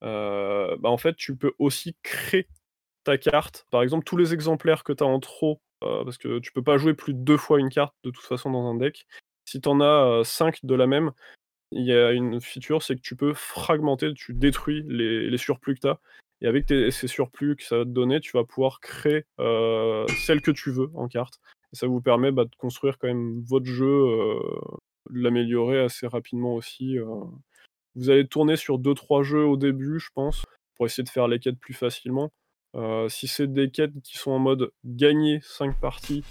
[0.00, 2.48] bah en fait, tu peux aussi créer
[3.04, 3.66] ta carte.
[3.70, 6.94] Par exemple, tous les exemplaires que t'as en trop, parce que tu peux pas jouer
[6.94, 9.06] plus de deux fois une carte de toute façon dans un deck.
[9.44, 11.10] Si t'en as 5 de la même,
[11.72, 15.74] il y a une feature, c'est que tu peux fragmenter, tu détruis les, les surplus
[15.74, 15.98] que t'as
[16.42, 20.50] Et avec ces surplus que ça va te donner, tu vas pouvoir créer celle que
[20.50, 21.40] tu veux en carte.
[21.72, 23.86] Et ça vous permet bah, de construire quand même votre jeu,
[25.10, 26.98] de l'améliorer assez rapidement aussi.
[27.94, 31.38] Vous allez tourner sur 2-3 jeux au début, je pense, pour essayer de faire les
[31.38, 32.32] quêtes plus facilement.
[33.08, 36.24] si c'est des quêtes qui sont en mode gagner 5 parties,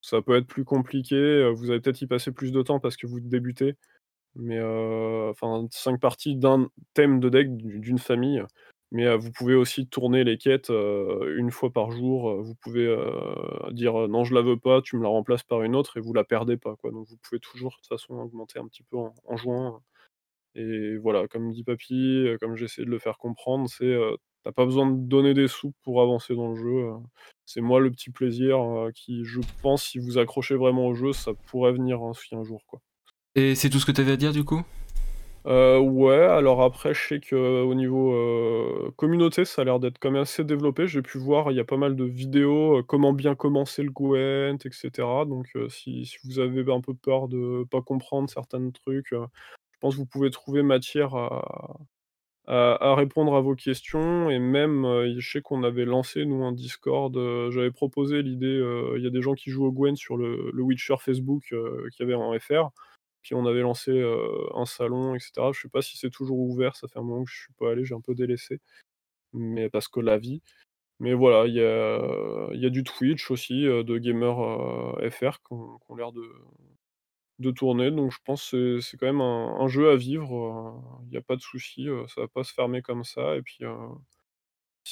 [0.00, 1.50] ça peut être plus compliqué.
[1.54, 3.76] Vous allez peut-être y passer plus de temps parce que vous débutez.
[4.34, 8.42] Mais enfin, 5 parties d'un thème de deck d'une famille.
[8.90, 12.42] Mais vous pouvez aussi tourner les quêtes une fois par jour.
[12.42, 12.88] Vous pouvez
[13.70, 16.14] dire non, je la veux pas, tu me la remplaces par une autre et vous
[16.14, 16.74] la perdez pas.
[16.84, 19.82] Donc vous pouvez toujours de toute façon augmenter un petit peu en, jouant.
[20.54, 23.94] Et voilà, comme dit Papy, comme j'essaie de le faire comprendre, c'est
[24.44, 26.90] t'as pas besoin de donner des sous pour avancer dans le jeu.
[27.44, 28.58] c'est moi le petit plaisir
[28.94, 32.62] qui, je pense, si vous accrochez vraiment au jeu, ça pourrait venir hein, un jour.
[33.34, 34.62] Et c'est tout ce que tu avais à dire du coup?
[35.48, 40.10] Euh, ouais, alors après, je sais qu'au niveau euh, communauté, ça a l'air d'être quand
[40.10, 40.86] même assez développé.
[40.86, 43.90] J'ai pu voir, il y a pas mal de vidéos, euh, comment bien commencer le
[43.90, 44.90] Gwent, etc.
[45.26, 49.94] Donc, si, si vous avez un peu peur de pas comprendre certains trucs, je pense
[49.94, 54.28] que vous pouvez trouver matière à, répondre à vos questions.
[54.28, 54.84] Et même,
[55.18, 57.14] je sais qu'on avait lancé, nous, un Discord.
[57.50, 58.62] J'avais proposé l'idée,
[58.96, 61.54] il y a des gens qui jouent au Gwent sur le, le Witcher Facebook
[61.92, 62.70] qui avait en FR.
[63.22, 63.92] Puis on avait lancé
[64.54, 65.32] un salon, etc.
[65.52, 67.72] Je sais pas si c'est toujours ouvert, ça fait un moment que je suis pas
[67.72, 68.60] allé, j'ai un peu délaissé.
[69.32, 70.42] Mais parce que la vie.
[71.00, 74.38] Mais voilà, il y a, y a, du Twitch aussi, de gamers
[75.12, 76.22] FR qui ont, l'air de,
[77.38, 77.90] de tourner.
[77.90, 81.00] Donc je pense que c'est quand même un, jeu à vivre.
[81.04, 83.36] Il n'y a pas de souci, ça va pas se fermer comme ça.
[83.36, 83.58] Et puis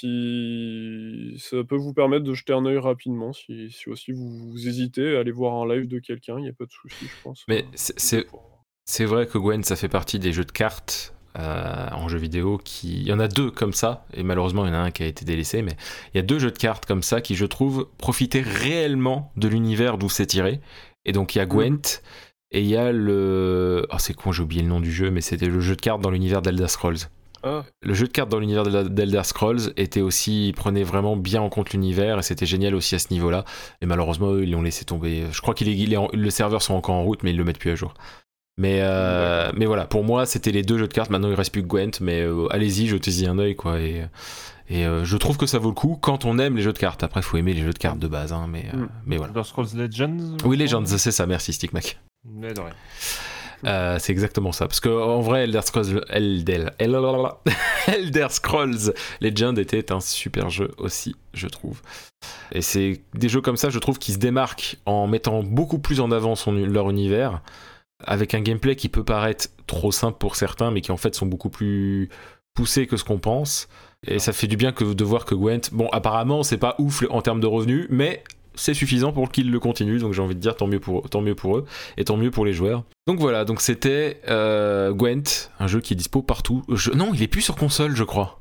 [0.01, 5.21] si ça peut vous permettre de jeter un œil rapidement, si, aussi vous, hésitez à
[5.21, 7.45] aller voir un live de quelqu'un, il n'y a pas de souci, je pense.
[7.49, 12.19] Mais c'est vrai que Gwen, ça fait partie des jeux de cartes euh, en jeu
[12.19, 13.01] vidéo qui.
[13.01, 15.03] Il y en a deux comme ça, et malheureusement il y en a un qui
[15.03, 15.77] a été délaissé, mais
[16.13, 19.49] il y a deux jeux de cartes comme ça qui, je trouve, profitaient réellement de
[19.49, 20.61] l'univers d'où c'est tiré.
[21.05, 22.03] Et donc il y a Gwent,
[22.53, 23.87] et il y a le.
[23.91, 26.01] Oh, c'est con, j'ai oublié le nom du jeu, mais c'était le jeu de cartes
[26.01, 27.09] dans l'univers d'Elder Scrolls.
[27.47, 27.65] Ah.
[27.83, 31.71] Le jeu de cartes dans l'univers d'Elder Scrolls était aussi, prenait vraiment bien en compte
[31.71, 33.45] l'univers et c'était génial aussi à ce niveau-là.
[33.81, 35.25] Et malheureusement, eux, ils l'ont laissé tomber.
[35.31, 37.45] Je crois qu'il est, il est le serveur sont encore en route, mais ils le
[37.45, 37.95] mettent plus à jour.
[38.59, 41.11] Mais, euh, mais voilà, pour moi, c'était les deux jeux de cartes.
[41.11, 43.79] Maintenant, il reste plus que Gwent, mais euh, allez-y, jetez-y un œil, quoi.
[43.81, 44.03] Et,
[44.69, 46.79] et euh, je trouve que ça vaut le coup quand on aime les jeux de
[46.79, 47.03] cartes.
[47.03, 48.89] Après, il faut aimer les jeux de cartes de base, hein, mais, mm.
[49.05, 49.33] mais voilà.
[49.33, 52.01] Elder Scrolls Legends Oui, Legends, c'est ça, merci, Stickmac.
[52.25, 52.73] Mais de rien.
[53.65, 54.67] Euh, c'est exactement ça.
[54.67, 56.69] Parce qu'en vrai, Elder Scrolls, Elder,
[57.87, 61.81] Elder Scrolls Legend était un super jeu aussi, je trouve.
[62.53, 66.01] Et c'est des jeux comme ça, je trouve, qui se démarquent en mettant beaucoup plus
[66.01, 67.41] en avant leur univers,
[68.05, 71.27] avec un gameplay qui peut paraître trop simple pour certains, mais qui en fait sont
[71.27, 72.09] beaucoup plus
[72.55, 73.69] poussés que ce qu'on pense.
[74.07, 77.23] Et ça fait du bien de voir que Gwent, bon, apparemment, c'est pas ouf en
[77.23, 78.23] termes de revenus, mais
[78.57, 80.01] c'est suffisant pour qu'ils le continuent.
[80.01, 81.01] Donc j'ai envie de dire tant mieux pour,
[81.57, 81.65] eux
[81.97, 82.85] et tant mieux pour les joueurs.
[83.07, 86.65] Donc voilà, donc c'était euh, Gwent, un jeu qui est dispo partout.
[86.95, 88.41] Non, il est plus sur console, je crois.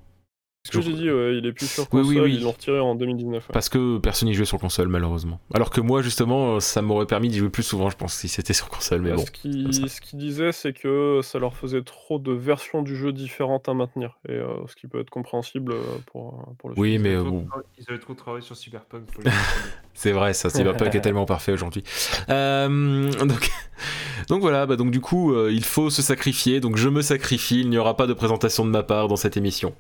[0.66, 2.80] Ce que j'ai dit, ouais, il est plus sur console, oui, oui, ils l'ont retiré
[2.80, 3.50] en 2019.
[3.54, 5.40] Parce que personne n'y jouait sur console, malheureusement.
[5.54, 8.54] Alors que moi, justement, ça m'aurait permis d'y jouer plus souvent, je pense, si c'était
[8.54, 9.24] sur console, mais bon.
[9.24, 13.76] Ce qu'il disait, c'est que ça leur faisait trop de versions du jeu différentes à
[13.76, 17.86] maintenir, et euh, ce qui peut être compréhensible euh, pour, pour le Oui, mais Ils
[17.88, 19.08] avaient trop travaillé sur Cyberpunk.
[19.94, 21.84] c'est vrai, ça, Cyberpunk est tellement parfait aujourd'hui.
[22.30, 23.52] Euh, donc...
[24.30, 27.70] donc voilà, bah donc du coup, il faut se sacrifier, donc je me sacrifie, il
[27.70, 29.76] n'y aura pas de présentation de ma part dans cette émission.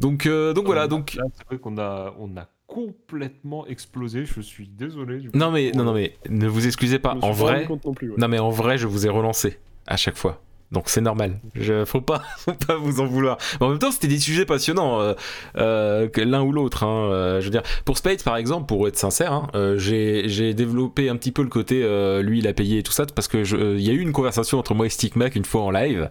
[0.00, 0.88] Donc, euh, donc voilà.
[0.88, 1.18] Donc...
[1.36, 4.24] C'est vrai qu'on a, on a complètement explosé.
[4.24, 5.28] Je suis désolé.
[5.34, 7.16] Non mais, non, non mais, ne vous excusez pas.
[7.22, 7.68] En vrai,
[8.16, 10.40] non mais en vrai, je vous ai relancé à chaque fois.
[10.72, 11.40] Donc c'est normal.
[11.54, 13.38] Je, faut pas, faut pas vous en vouloir.
[13.58, 15.14] en même temps, c'était des sujets passionnants, euh,
[15.56, 16.84] euh, l'un ou l'autre.
[16.84, 21.08] Hein, euh, je veux dire, pour Spade par exemple, pour être sincère, hein, j'ai développé
[21.08, 21.80] un petit peu le côté,
[22.22, 23.38] lui, il a payé et tout ça, parce que
[23.76, 26.08] il y a eu une conversation entre moi et Stickmac une fois en live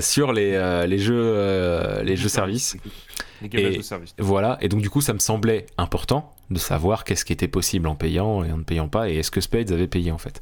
[0.00, 2.76] sur les, les jeux, les jeux services.
[3.42, 4.14] Les de service.
[4.18, 7.86] Voilà, et donc du coup, ça me semblait important de savoir qu'est-ce qui était possible
[7.86, 10.40] en payant et en ne payant pas, et est-ce que Spades avait payé en fait.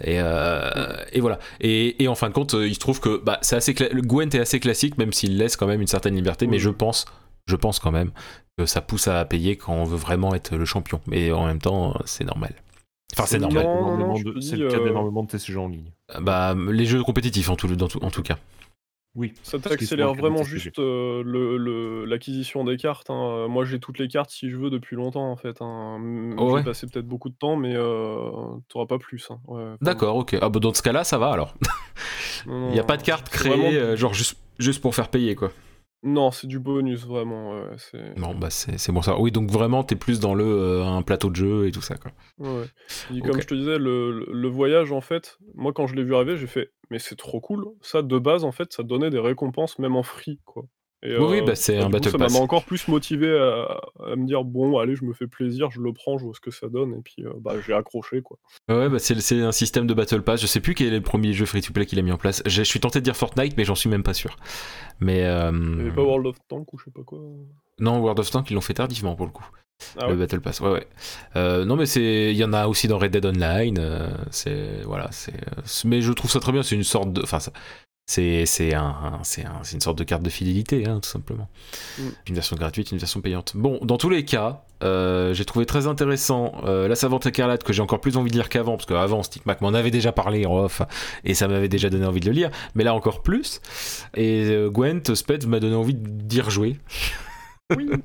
[0.00, 1.38] Et, euh, et voilà.
[1.60, 4.34] Et, et, en fin de compte, il se trouve que bah, c'est assez le Gwent
[4.34, 7.06] est assez classique, même s'il laisse quand même une certaine liberté, mais je pense,
[7.46, 8.10] je pense quand même
[8.58, 11.00] que ça pousse à payer quand on veut vraiment être le champion.
[11.06, 12.54] Mais en même temps, c'est normal.
[13.12, 13.66] Enfin, c'est normal.
[14.40, 15.90] C'est le cas euh, d'énormément de TCG en ligne.
[16.20, 18.38] Bah, les jeux compétitifs en tout, en tout cas.
[19.14, 19.32] Oui.
[19.42, 23.10] Ça t'accélère vraiment juste euh, l'acquisition des cartes.
[23.10, 23.46] Hein.
[23.48, 25.60] Moi, j'ai toutes les cartes si je veux depuis longtemps en fait.
[25.60, 26.34] Hein.
[26.36, 28.30] Oh, j'ai passé peut-être beaucoup de temps, mais euh,
[28.68, 29.30] t'auras pas plus.
[29.30, 29.76] Hein.
[29.80, 30.36] D'accord, ok.
[30.40, 31.54] Ah bah dans ce cas-là, ça va alors.
[32.46, 35.50] Il n'y a pas de carte créée, euh, genre juste, juste pour faire payer quoi.
[36.04, 37.54] Non, c'est du bonus vraiment.
[37.78, 38.16] c'est...
[38.18, 39.18] Non, bah c'est c'est bon ça.
[39.18, 41.96] Oui, donc vraiment, t'es plus dans le euh, un plateau de jeu et tout ça,
[41.96, 42.12] quoi.
[42.38, 42.66] Ouais.
[43.14, 46.04] Et comme je te disais, le, le- le voyage, en fait, moi quand je l'ai
[46.04, 47.64] vu arriver, j'ai fait, mais c'est trop cool.
[47.80, 50.64] Ça, de base, en fait, ça donnait des récompenses même en free, quoi.
[51.04, 52.36] Et, Oui, euh, bah, c'est bah, un coup, Battle ça m'a Pass.
[52.36, 53.80] encore plus motivé à,
[54.10, 56.40] à me dire, bon, allez, je me fais plaisir, je le prends, je vois ce
[56.40, 58.38] que ça donne, et puis euh, bah, j'ai accroché, quoi.
[58.70, 60.40] Ouais, bah c'est un système de Battle Pass.
[60.40, 62.42] Je sais plus quel est le premier jeu free-to-play qu'il a mis en place.
[62.46, 64.36] Je suis tenté de dire Fortnite, mais j'en suis même pas sûr.
[65.00, 67.18] Mais euh, Il avait pas World of Tanks ou je sais pas quoi.
[67.80, 69.46] non, World of Tanks, ils l'ont fait tardivement pour le coup.
[69.98, 70.86] Ah le Battle Pass, ouais, ouais.
[71.36, 73.76] Euh, non, mais c'est, il y en a aussi dans Red Dead Online.
[73.78, 75.34] euh, c'est, voilà, c'est,
[75.64, 76.62] c'est- mais je trouve ça très bien.
[76.62, 77.52] C'est une sorte de, enfin, ça-
[78.06, 81.08] c'est, c'est un, un- c'est un- c'est une sorte de carte de fidélité, hein, tout
[81.08, 81.48] simplement.
[81.98, 82.02] Mm.
[82.28, 83.52] Une version gratuite, une version payante.
[83.56, 87.72] Bon, dans tous les cas, euh, j'ai trouvé très intéressant euh, la Savante écarlate que
[87.72, 90.54] j'ai encore plus envie de lire qu'avant, parce qu'avant, Stickmac m'en avait déjà parlé en
[90.64, 90.82] off,
[91.24, 93.60] et ça m'avait déjà donné envie de le lire, mais là encore plus.
[94.14, 96.78] Et euh, Gwent, Sped m'a donné envie d'y rejouer.
[97.74, 97.88] Oui.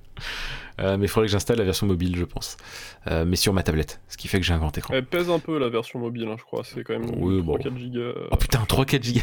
[0.82, 2.56] Euh, mais il faudrait que j'installe la version mobile, je pense.
[3.08, 4.94] Euh, mais sur ma tablette, ce qui fait que j'ai un grand écran.
[4.94, 6.62] Elle pèse un peu la version mobile, hein, je crois.
[6.64, 7.58] C'est quand même Oui, bon.
[7.58, 8.12] 3-4 gigas.
[8.32, 9.22] Oh putain, 3-4 gigas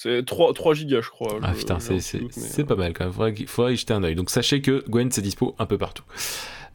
[0.00, 1.40] C'est 3, 3 gigas, je crois.
[1.42, 3.12] Ah je- putain, c'est, un c'est, doute, mais, c'est euh, pas mal quand même.
[3.12, 4.14] Faudrait, faudrait y jeter un oeil.
[4.14, 6.04] Donc sachez que Gwen c'est dispo un peu partout.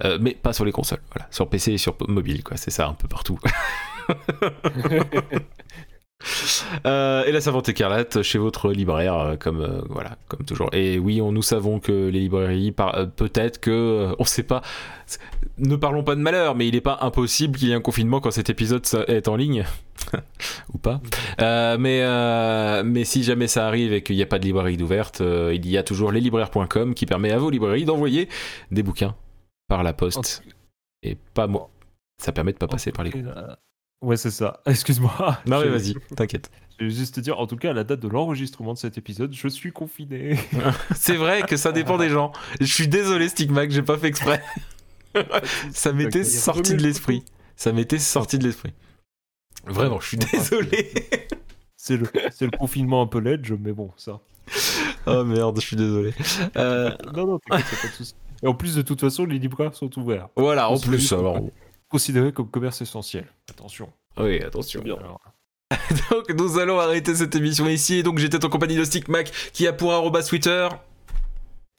[0.04, 1.30] Euh, mais pas sur les consoles, voilà.
[1.32, 2.58] Sur PC et sur mobile, quoi.
[2.58, 3.40] C'est ça, un peu partout.
[6.86, 10.70] Euh, et la savante écarlate chez votre libraire, euh, comme euh, voilà, comme toujours.
[10.74, 14.62] Et oui, on, nous savons que les librairies, par- euh, peut-être que, on sait pas.
[15.58, 18.20] Ne parlons pas de malheur, mais il n'est pas impossible qu'il y ait un confinement
[18.20, 19.66] quand cet épisode est en ligne,
[20.74, 21.00] ou pas.
[21.40, 22.04] Mais
[22.84, 25.78] mais si jamais ça arrive et qu'il n'y a pas de librairie d'ouverte, il y
[25.78, 28.28] a toujours leslibraires.com qui permet à vos librairies d'envoyer
[28.72, 29.16] des bouquins
[29.68, 30.44] par la poste
[31.04, 31.70] et pas moi.
[32.22, 33.12] Ça permet de pas passer par les
[34.04, 34.60] Ouais, c'est ça.
[34.66, 35.40] Excuse-moi.
[35.48, 36.52] Non mais vas-y, t'inquiète.
[36.78, 38.98] Je vais juste te dire, en tout cas, à la date de l'enregistrement de cet
[38.98, 40.38] épisode, je suis confiné.
[40.96, 42.34] C'est vrai que ça dépend des gens.
[42.60, 44.44] Je suis désolé, Stigmac, j'ai pas fait exprès.
[45.72, 47.24] ça m'était sorti de le l'esprit.
[47.56, 48.74] Ça m'était sorti de l'esprit.
[49.66, 50.92] Vraiment, je suis désolé.
[51.78, 54.20] C'est le, confinement un peu ledge, mais bon, ça.
[55.06, 56.14] oh merde, je suis désolé.
[56.58, 58.16] Euh, Non, non, t'inquiète, pas de souci.
[58.42, 60.28] Et en plus, de toute façon, les libraires sont ouverts.
[60.36, 61.40] voilà, en plus, alors.
[61.94, 63.26] Considérés comme commerce essentiel.
[63.52, 63.94] Attention.
[64.18, 64.82] Oui, attention.
[64.82, 64.96] Bien.
[64.98, 65.22] Alors,
[66.12, 67.98] Donc nous allons arrêter cette émission ici.
[67.98, 70.68] Et donc j'étais en compagnie de Stickmac qui a pour arroba Twitter.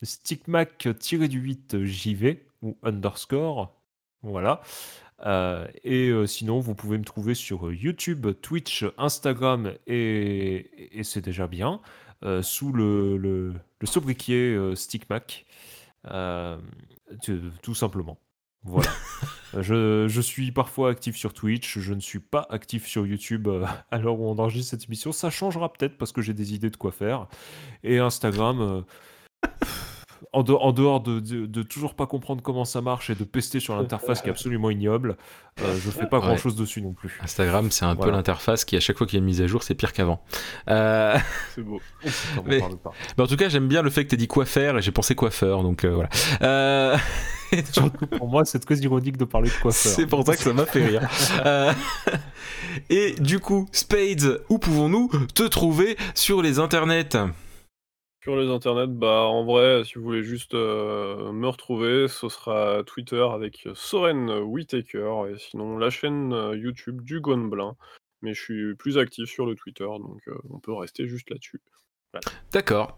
[0.03, 3.73] Stickmac-du-8 JV ou underscore.
[4.23, 4.61] Voilà.
[5.27, 11.03] Euh, et euh, sinon, vous pouvez me trouver sur euh, YouTube, Twitch, Instagram et, et
[11.05, 11.81] c'est déjà bien.
[12.25, 15.45] euh, sous le, le, le sobriquet euh, Stickmac.
[16.11, 16.59] Euh,
[17.23, 18.19] tu- tout simplement.
[18.65, 18.91] Voilà.
[19.61, 23.65] Je, je suis parfois actif sur Twitch, je ne suis pas actif sur YouTube euh,
[23.93, 25.13] à l'heure où on enregistre cette émission.
[25.13, 27.29] Ça changera peut-être parce que j'ai des idées de quoi faire.
[27.85, 29.49] Et Instagram, euh,
[30.33, 33.23] en, de- en dehors de, de- de toujours pas comprendre comment ça marche et de
[33.23, 35.17] pester sur l'interface qui est absolument ignoble,
[35.61, 36.27] euh, je fais pas Ouais.
[36.27, 37.17] grand chose dessus non plus.
[37.23, 39.47] Instagram, c'est un peu l'interface qui, à chaque fois qu'il y a une mise à
[39.47, 40.21] jour, c'est pire qu'avant.
[40.69, 41.17] Euh,
[41.55, 41.81] C'est beau.
[42.45, 42.91] Mais- parles pas.
[43.17, 44.91] mais en tout cas, j'aime bien le fait que tu dit quoi faire et j'ai
[44.91, 46.99] pensé coiffeur, donc euh, voilà.
[47.73, 49.93] Surtout pour moi, c'est très ironique de parler de coiffeur.
[49.93, 51.09] C'est pour ça que ça m'a fait rire.
[51.45, 51.73] Euh,
[52.91, 57.17] et du coup, Spades, où pouvons-nous te trouver sur les internets?
[58.25, 62.83] Sur les internets, bah en vrai, si vous voulez juste euh, me retrouver, ce sera
[62.85, 67.77] Twitter avec Soren Whitaker et sinon la chaîne euh, YouTube du Gonblin.
[68.23, 71.61] Mais je suis plus actif sur le Twitter, donc euh, on peut rester juste là-dessus.
[72.51, 72.97] D'accord.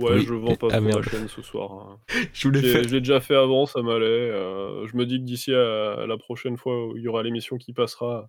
[0.00, 1.70] Ouais, Oui, je vends pas ah, trop la chaîne ce soir.
[1.72, 1.98] hein.
[2.32, 2.82] Je voulais J'ai- faire.
[2.84, 4.04] Je l'ai déjà fait avant, ça m'allait.
[4.06, 7.56] euh, je me dis que d'ici à la prochaine fois où il y aura l'émission
[7.58, 8.28] qui passera,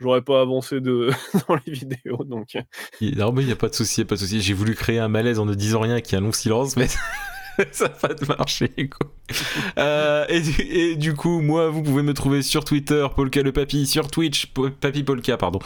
[0.00, 1.10] j'aurais pas avancé de...
[1.48, 2.24] dans les vidéos.
[2.24, 2.56] Donc,
[3.00, 4.40] Non, mais il n'y a pas de souci, pas de souci.
[4.40, 6.86] J'ai voulu créer un malaise en ne disant rien qui a un long silence, mais
[7.72, 8.68] ça n'a pas marché.
[8.88, 9.10] quoi.
[9.78, 14.10] Euh, et, du, coup, moi, vous pouvez me trouver sur Twitter, Polka le Papy, sur
[14.10, 15.58] Twitch, Papy Polka, pardon,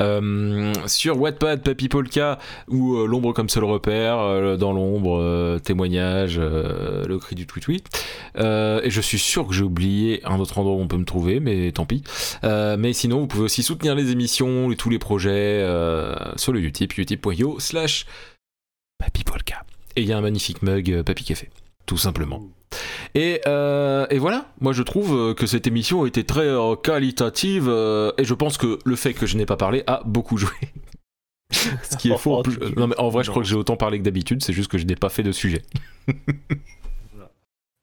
[0.00, 7.18] Euh, sur Wattpad, Papy Polka, ou euh, L'ombre comme seul repère, dans l'ombre, témoignage, le
[7.18, 7.88] cri du tweet
[8.36, 11.04] Euh, et je suis sûr que j'ai oublié un autre endroit où on peut me
[11.04, 12.02] trouver, mais tant pis.
[12.42, 15.64] Mais sinon, vous pouvez aussi soutenir les émissions et tous les projets
[16.36, 18.06] sur le Utip, utip.io slash
[18.98, 19.67] papypolka.
[19.98, 21.50] Et il y a un magnifique mug euh, Papy Café,
[21.86, 22.40] tout simplement.
[23.16, 27.66] Et, euh, et voilà, moi je trouve euh, que cette émission était très euh, qualitative
[27.68, 30.52] euh, et je pense que le fait que je n'ai pas parlé a beaucoup joué.
[31.50, 32.36] Ce qui est faux.
[32.36, 34.40] en plus- euh, non mais en vrai, je crois que j'ai autant parlé que d'habitude,
[34.44, 35.62] c'est juste que je n'ai pas fait de sujet.
[37.12, 37.32] Voilà.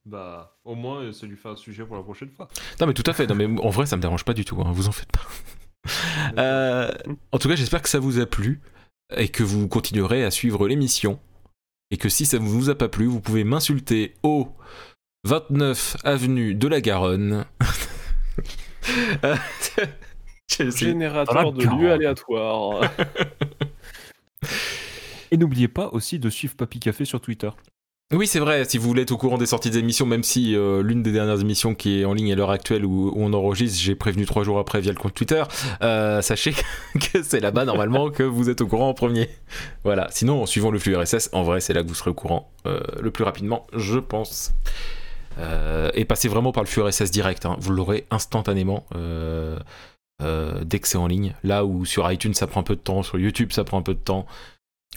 [0.06, 2.48] Bah, au moins, ça lui fait un sujet pour la prochaine fois.
[2.80, 4.62] Non mais tout à fait, non mais en vrai ça me dérange pas du tout,
[4.62, 5.22] hein, vous en faites pas.
[7.32, 8.62] En tout cas j'espère que ça vous a plu
[9.18, 11.20] et que vous continuerez à suivre l'émission
[11.92, 14.50] Et que si ça ne vous a pas plu, vous pouvez m'insulter au
[15.24, 17.46] 29 avenue de la Garonne.
[20.50, 22.92] Générateur de lieux aléatoires.
[25.32, 27.50] Et n'oubliez pas aussi de suivre Papy Café sur Twitter.
[28.14, 30.56] Oui, c'est vrai, si vous voulez être au courant des sorties des émissions, même si
[30.56, 33.82] euh, l'une des dernières émissions qui est en ligne à l'heure actuelle où, on enregistre,
[33.82, 35.42] j'ai prévenu trois jours après via le compte Twitter,
[35.82, 39.28] euh, sachez que c'est là-bas normalement que vous êtes au courant en premier.
[39.84, 42.14] Voilà, sinon en suivant le flux RSS, en vrai c'est là que vous serez au
[42.14, 44.54] courant euh, le plus rapidement, je pense.
[45.96, 47.58] et passez vraiment par le flux RSS direct, hein.
[47.60, 48.86] vous l'aurez instantanément.
[50.22, 53.02] dès que c'est en ligne, là où sur iTunes ça prend un peu de temps,
[53.02, 54.28] sur YouTube ça prend un peu de temps,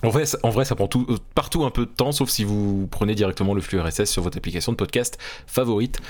[0.03, 0.39] en vrai, ça,
[0.77, 4.05] prend euh, partout un peu de temps, sauf si vous prenez directement le flux RSS
[4.05, 6.01] sur votre application de podcast favorite.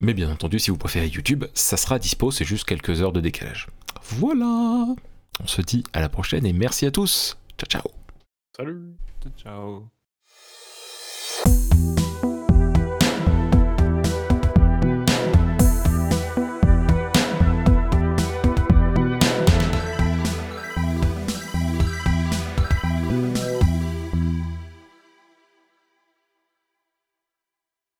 [0.00, 3.20] Mais bien entendu, si vous préférez YouTube, ça sera dispo, c'est juste quelques heures de
[3.20, 3.68] décalage.
[4.02, 4.86] Voilà.
[5.40, 7.36] On se dit à la prochaine et merci à tous.
[7.58, 7.90] Ciao ciao.
[8.56, 8.96] Salut.
[9.36, 9.88] Ciao.